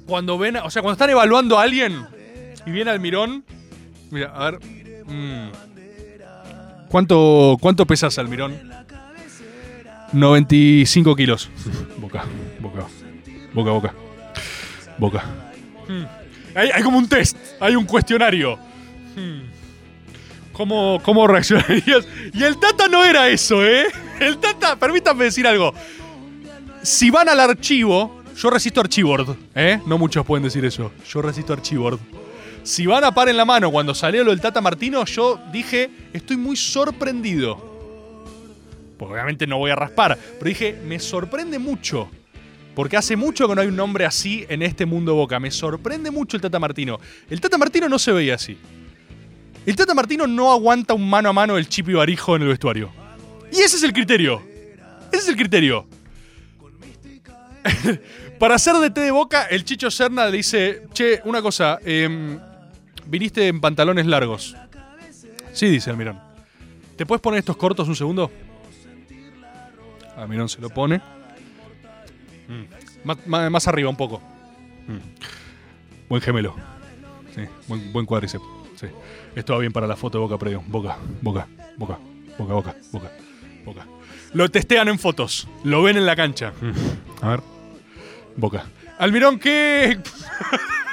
[0.07, 2.07] cuando ven, o sea, cuando están evaluando a alguien
[2.67, 3.45] y viene Almirón,
[4.11, 4.61] mira, a ver,
[5.07, 5.51] mm,
[6.89, 8.55] ¿cuánto, cuánto pesas Almirón?
[10.13, 11.51] 95 kilos.
[11.99, 12.25] Boca,
[12.61, 12.87] boca,
[13.53, 13.95] boca, boca,
[14.99, 15.25] boca.
[15.89, 16.05] Mm.
[16.55, 18.57] Hay, hay como un test, hay un cuestionario.
[19.17, 19.55] Hmm.
[20.53, 22.07] ¿Cómo, ¿Cómo reaccionarías?
[22.33, 23.87] Y el Tata no era eso, ¿eh?
[24.21, 25.75] El Tata, permítanme decir algo.
[26.83, 29.81] Si van al archivo, yo resisto Archivord, ¿eh?
[29.87, 30.93] No muchos pueden decir eso.
[31.09, 31.99] Yo resisto Archivord.
[32.65, 35.91] Si van a par en la mano cuando salió lo del Tata Martino, yo dije,
[36.15, 37.57] estoy muy sorprendido.
[38.99, 42.09] Porque obviamente no voy a raspar, pero dije, me sorprende mucho.
[42.75, 45.39] Porque hace mucho que no hay un nombre así en este mundo Boca.
[45.39, 46.99] Me sorprende mucho el Tata Martino.
[47.29, 48.57] El Tata Martino no se veía así.
[49.67, 52.49] El Tata Martino no aguanta un mano a mano el chip y barijo en el
[52.49, 52.91] vestuario.
[53.53, 54.43] Y ese es el criterio.
[55.13, 55.87] Ese es el criterio.
[58.39, 62.39] Para hacer DT de boca, el Chicho Serna le dice: Che, una cosa, em,
[63.07, 64.57] viniste en pantalones largos.
[65.53, 66.21] Sí, dice Almirón.
[66.97, 68.31] ¿Te puedes poner estos cortos un segundo?
[70.17, 71.01] Almirón se lo pone.
[72.49, 73.27] Mm.
[73.27, 74.21] Más, arriba un poco.
[74.87, 76.09] Mm.
[76.09, 76.55] Buen gemelo.
[77.35, 78.45] Sí, buen, buen cuádriceps.
[78.77, 78.87] Sí.
[79.35, 80.63] Esto va bien para la foto de Boca Predio.
[80.67, 81.47] Boca, boca,
[81.77, 81.99] boca,
[82.39, 83.11] boca, boca, boca,
[83.65, 83.87] boca.
[84.33, 85.49] Lo testean en fotos.
[85.65, 86.53] Lo ven en la cancha.
[86.61, 87.25] Mm.
[87.25, 87.41] A ver.
[88.37, 88.65] Boca.
[88.99, 89.99] Almirón, ¿qué.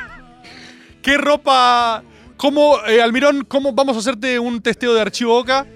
[1.02, 2.04] ¿Qué ropa.
[2.38, 5.68] ¿Cómo, eh, Almirón, cómo vamos a hacerte un testeo de archivo Boca?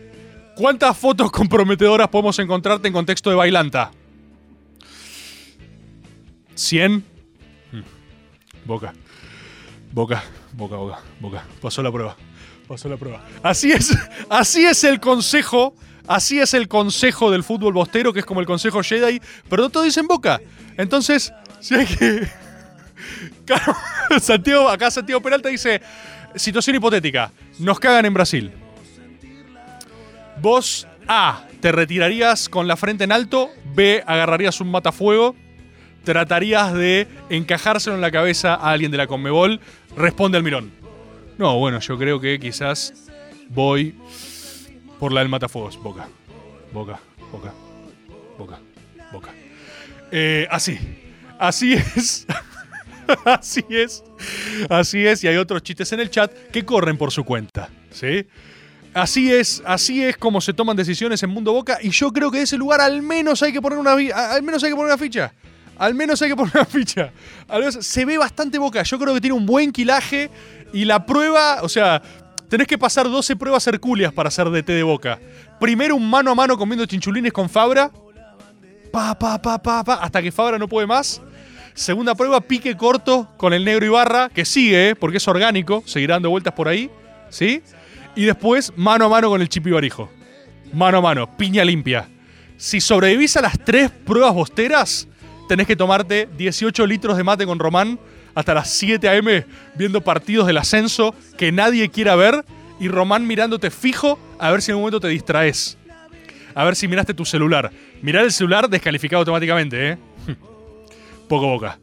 [0.56, 3.92] ¿Cuántas fotos comprometedoras podemos encontrarte en contexto de bailanta?
[6.56, 7.04] ¿100?
[7.72, 7.82] Mm.
[8.66, 8.94] Boca.
[9.92, 10.24] Boca,
[10.54, 11.46] boca, boca, boca.
[11.62, 12.16] Pasó la prueba.
[12.68, 13.24] Pasó la prueba.
[13.44, 13.96] Así es,
[14.30, 15.76] así es el consejo.
[16.08, 19.20] Así es el consejo del fútbol bostero, que es como el consejo Jedi,
[19.50, 20.40] pero no todos dicen boca.
[20.78, 22.28] Entonces, si hay que.
[24.20, 25.82] Santiago, acá Santiago Peralta dice:
[26.36, 27.32] situación hipotética.
[27.60, 28.52] Nos cagan en Brasil.
[30.42, 33.50] Vos, A, te retirarías con la frente en alto.
[33.74, 35.36] B, agarrarías un matafuego.
[36.04, 39.60] Tratarías de encajárselo en la cabeza a alguien de la Conmebol.
[39.98, 40.72] Responde Almirón.
[41.38, 42.94] No, bueno, yo creo que quizás
[43.50, 43.96] voy
[45.00, 45.82] por la del matafuegos.
[45.82, 46.08] Boca.
[46.72, 47.00] Boca.
[47.32, 47.54] Boca.
[48.38, 48.60] Boca.
[49.12, 49.32] Boca.
[50.12, 50.78] Eh, así.
[51.40, 52.28] Así es.
[53.26, 54.04] así es.
[54.70, 55.24] Así es.
[55.24, 57.70] Y hay otros chistes en el chat que corren por su cuenta.
[57.92, 58.26] ¿Sí?
[58.96, 61.80] Así es, así es como se toman decisiones en Mundo Boca.
[61.82, 64.64] Y yo creo que de ese lugar al menos hay que poner una al menos
[64.64, 65.34] hay que poner una ficha.
[65.78, 67.12] Al menos hay que poner una ficha.
[67.50, 68.82] Al menos se ve bastante boca.
[68.84, 70.30] Yo creo que tiene un buen quilaje.
[70.72, 72.02] Y la prueba, o sea,
[72.48, 75.20] tenés que pasar 12 pruebas hercúleas para hacer DT de boca.
[75.60, 77.92] Primero un mano a mano comiendo chinchulines con Fabra.
[78.94, 81.22] Pa, pa, pa, pa, pa, hasta que Fabra no puede más.
[81.76, 84.96] Segunda prueba, pique corto con el negro Ibarra, que sigue, ¿eh?
[84.96, 86.90] porque es orgánico, seguirá dando vueltas por ahí.
[87.30, 87.62] ¿Sí?
[88.16, 90.10] Y después, mano a mano con el Chipi Barijo.
[90.72, 92.08] Mano a mano, piña limpia.
[92.56, 95.10] Si sobrevivís a las tres pruebas bosteras,
[95.50, 98.00] tenés que tomarte 18 litros de mate con Román
[98.36, 99.46] hasta las 7 a.m.
[99.76, 102.46] viendo partidos del ascenso que nadie quiera ver
[102.80, 105.78] y Román mirándote fijo a ver si en un momento te distraes.
[106.54, 107.70] A ver si miraste tu celular.
[108.02, 109.98] Mirar el celular descalificado automáticamente, ¿eh?
[111.28, 111.80] Poco boca.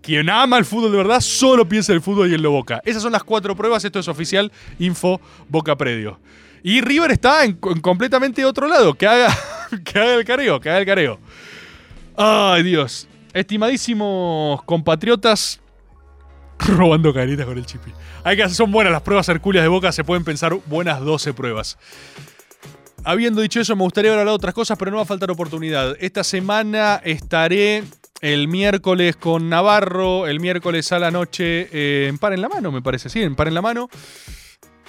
[0.00, 2.80] Quien ama el fútbol de verdad solo piensa en el fútbol y en lo boca.
[2.84, 3.84] Esas son las cuatro pruebas.
[3.84, 4.50] Esto es oficial.
[4.78, 6.18] Info Boca Predio.
[6.62, 8.94] Y River está en, en completamente otro lado.
[8.94, 9.36] Que haga,
[9.84, 11.18] que haga el careo, que haga el careo.
[12.16, 13.08] Ay, Dios.
[13.32, 15.60] Estimadísimos compatriotas.
[16.58, 17.92] Robando caritas con el chipi.
[18.24, 19.92] Hay que, son buenas las pruebas hercúleas de boca.
[19.92, 21.78] Se pueden pensar buenas 12 pruebas.
[23.04, 25.96] Habiendo dicho eso, me gustaría hablar de otras cosas, pero no va a faltar oportunidad.
[26.00, 27.84] Esta semana estaré
[28.20, 32.72] el miércoles con Navarro, el miércoles a la noche eh, en Par en la Mano,
[32.72, 33.88] me parece, sí, en Par en la Mano.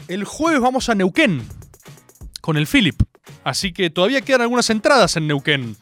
[0.07, 1.43] El jueves vamos a Neuquén
[2.41, 3.01] con el Philip.
[3.43, 5.77] Así que todavía quedan algunas entradas en Neuquén.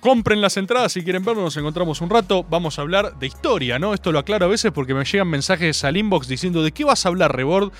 [0.00, 2.44] Compren las entradas si quieren verlo, nos encontramos un rato.
[2.48, 3.94] Vamos a hablar de historia, ¿no?
[3.94, 7.06] Esto lo aclaro a veces porque me llegan mensajes al inbox diciendo de qué vas
[7.06, 7.72] a hablar, Rebord.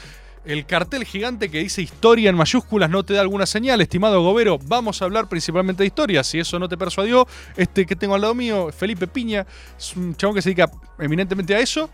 [0.44, 4.58] El cartel gigante que dice historia en mayúsculas no te da alguna señal, estimado Gobero.
[4.58, 6.24] Vamos a hablar principalmente de historia.
[6.24, 9.46] Si eso no te persuadió, este que tengo al lado mío, Felipe Piña,
[9.78, 10.68] es un chabón que se dedica
[10.98, 11.90] eminentemente a eso.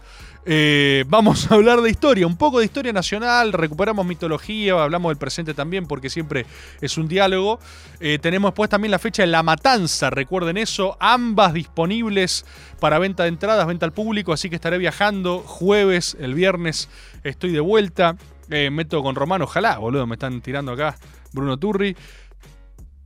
[0.47, 5.19] Eh, vamos a hablar de historia, un poco de historia nacional, recuperamos mitología, hablamos del
[5.19, 6.47] presente también porque siempre
[6.81, 7.59] es un diálogo.
[8.01, 12.47] Eh, tenemos después también la fecha de La Matanza, recuerden eso, ambas disponibles
[12.81, 16.89] para venta de entradas, venta al público, así que estaré viajando jueves, el viernes
[17.25, 18.17] estoy de vuelta.
[18.51, 20.97] Eh, meto con Romano, ojalá, boludo, me están tirando acá.
[21.33, 21.95] Bruno Turri.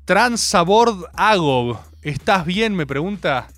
[0.05, 2.76] Transabord Agob, ¿estás bien?
[2.76, 3.49] Me pregunta.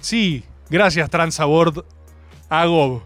[0.00, 1.84] Sí, gracias Transabord
[2.48, 3.02] Agob.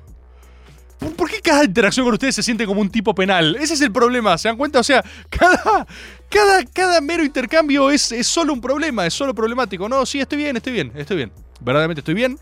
[0.99, 3.57] ¿Por- ¿Por qué cada interacción con ustedes se siente como un tipo penal?
[3.57, 4.81] Ese es el problema, ¿se dan cuenta?
[4.81, 5.87] O sea, cada,
[6.29, 9.89] cada, cada mero intercambio es, solo un problema, es solo problemático.
[9.89, 11.33] No, sí, estoy bien, estoy bien, estoy bien.
[11.61, 12.39] Verdaderamente estoy bien.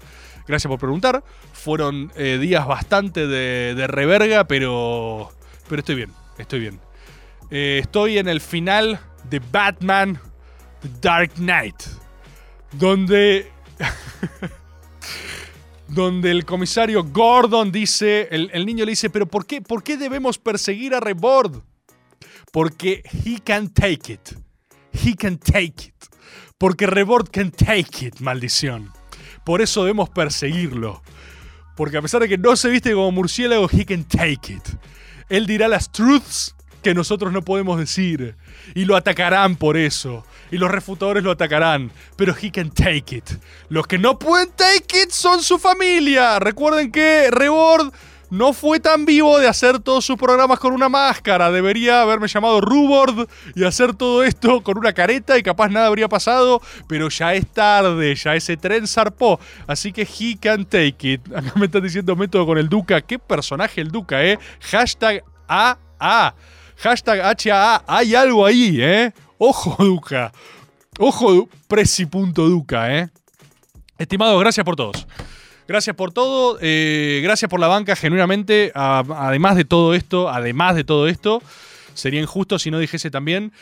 [0.48, 1.22] Gracias por preguntar.
[1.52, 5.30] Fueron eh, días bastante de, de reverga, pero,
[5.68, 6.80] pero estoy bien, estoy bien.
[7.50, 8.98] Eh, estoy en el final
[9.30, 10.18] de Batman
[10.82, 11.76] The Dark Knight,
[12.72, 13.50] donde
[15.88, 19.96] donde el comisario Gordon dice, el, el niño le dice, pero ¿por qué, ¿por qué
[19.96, 21.62] debemos perseguir a Rebord?
[22.52, 24.32] Porque he can take it.
[24.92, 25.94] He can take it.
[26.58, 28.92] Porque Rebord can take it, maldición.
[29.44, 31.02] Por eso debemos perseguirlo.
[31.76, 34.68] Porque a pesar de que no se viste como murciélago, he can take it.
[35.28, 38.36] Él dirá las truths que nosotros no podemos decir.
[38.74, 40.24] Y lo atacarán por eso.
[40.50, 41.90] Y los refutadores lo atacarán.
[42.16, 43.30] Pero he can take it.
[43.68, 46.38] Los que no pueden take it son su familia.
[46.38, 47.92] Recuerden que Rebord
[48.30, 51.50] no fue tan vivo de hacer todos sus programas con una máscara.
[51.50, 56.08] Debería haberme llamado Rubord y hacer todo esto con una careta y capaz nada habría
[56.08, 56.60] pasado.
[56.86, 59.40] Pero ya es tarde, ya ese tren zarpó.
[59.66, 61.32] Así que he can take it.
[61.34, 63.00] Acá me están diciendo método con el Duca.
[63.00, 64.38] ¿Qué personaje el Duca, eh?
[64.60, 66.34] Hashtag AA.
[66.78, 67.82] Hashtag HAA.
[67.86, 69.12] Hay algo ahí, eh.
[69.36, 70.32] Ojo, Duca.
[70.98, 73.08] Ojo, presi.duca, eh.
[73.98, 75.06] Estimados, gracias por todos.
[75.66, 78.72] Gracias por todo, eh, gracias por la banca, genuinamente.
[78.74, 81.42] Además de todo esto, además de todo esto,
[81.94, 83.52] sería injusto si no dijese también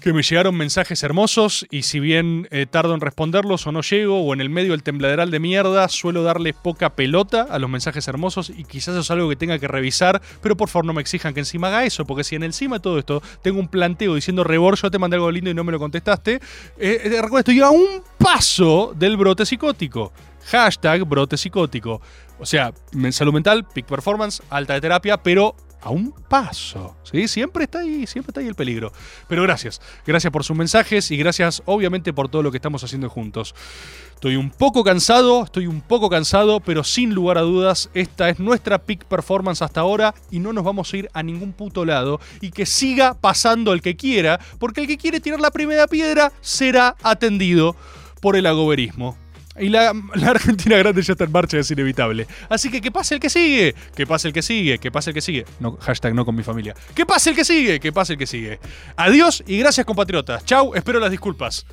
[0.00, 4.22] que me llegaron mensajes hermosos y si bien eh, tardo en responderlos o no llego
[4.22, 8.08] o en el medio del tembladeral de mierda, suelo darle poca pelota a los mensajes
[8.08, 11.02] hermosos y quizás eso es algo que tenga que revisar, pero por favor no me
[11.02, 14.14] exijan que encima haga eso, porque si en encima de todo esto tengo un planteo
[14.14, 16.40] diciendo Rebor, yo te mandé algo lindo y no me lo contestaste, eh,
[16.78, 20.12] eh, recuerda, estoy a un paso del brote psicótico.
[20.46, 22.00] Hashtag brote psicótico.
[22.38, 22.72] O sea,
[23.10, 26.96] salud mental, peak performance, alta de terapia, pero a un paso.
[27.02, 27.28] ¿sí?
[27.28, 28.92] Siempre está ahí, siempre está ahí el peligro.
[29.28, 29.80] Pero gracias.
[30.06, 33.54] Gracias por sus mensajes y gracias obviamente por todo lo que estamos haciendo juntos.
[34.14, 38.38] Estoy un poco cansado, estoy un poco cansado, pero sin lugar a dudas, esta es
[38.38, 42.20] nuestra peak performance hasta ahora y no nos vamos a ir a ningún puto lado
[42.42, 46.32] y que siga pasando el que quiera, porque el que quiere tirar la primera piedra
[46.42, 47.76] será atendido
[48.20, 49.16] por el agoberismo.
[49.60, 49.92] Y la,
[50.26, 52.26] Argentina grande ya está en marcha, es inevitable.
[52.48, 55.14] Así que que pase el que sigue, que pase el que sigue, que pase el
[55.14, 55.44] que sigue.
[55.60, 56.74] No, hashtag no con mi familia.
[56.94, 58.58] Que pase el que sigue, que pase el que sigue.
[58.96, 60.44] Adiós y gracias compatriotas.
[60.44, 61.66] Chau, espero las disculpas.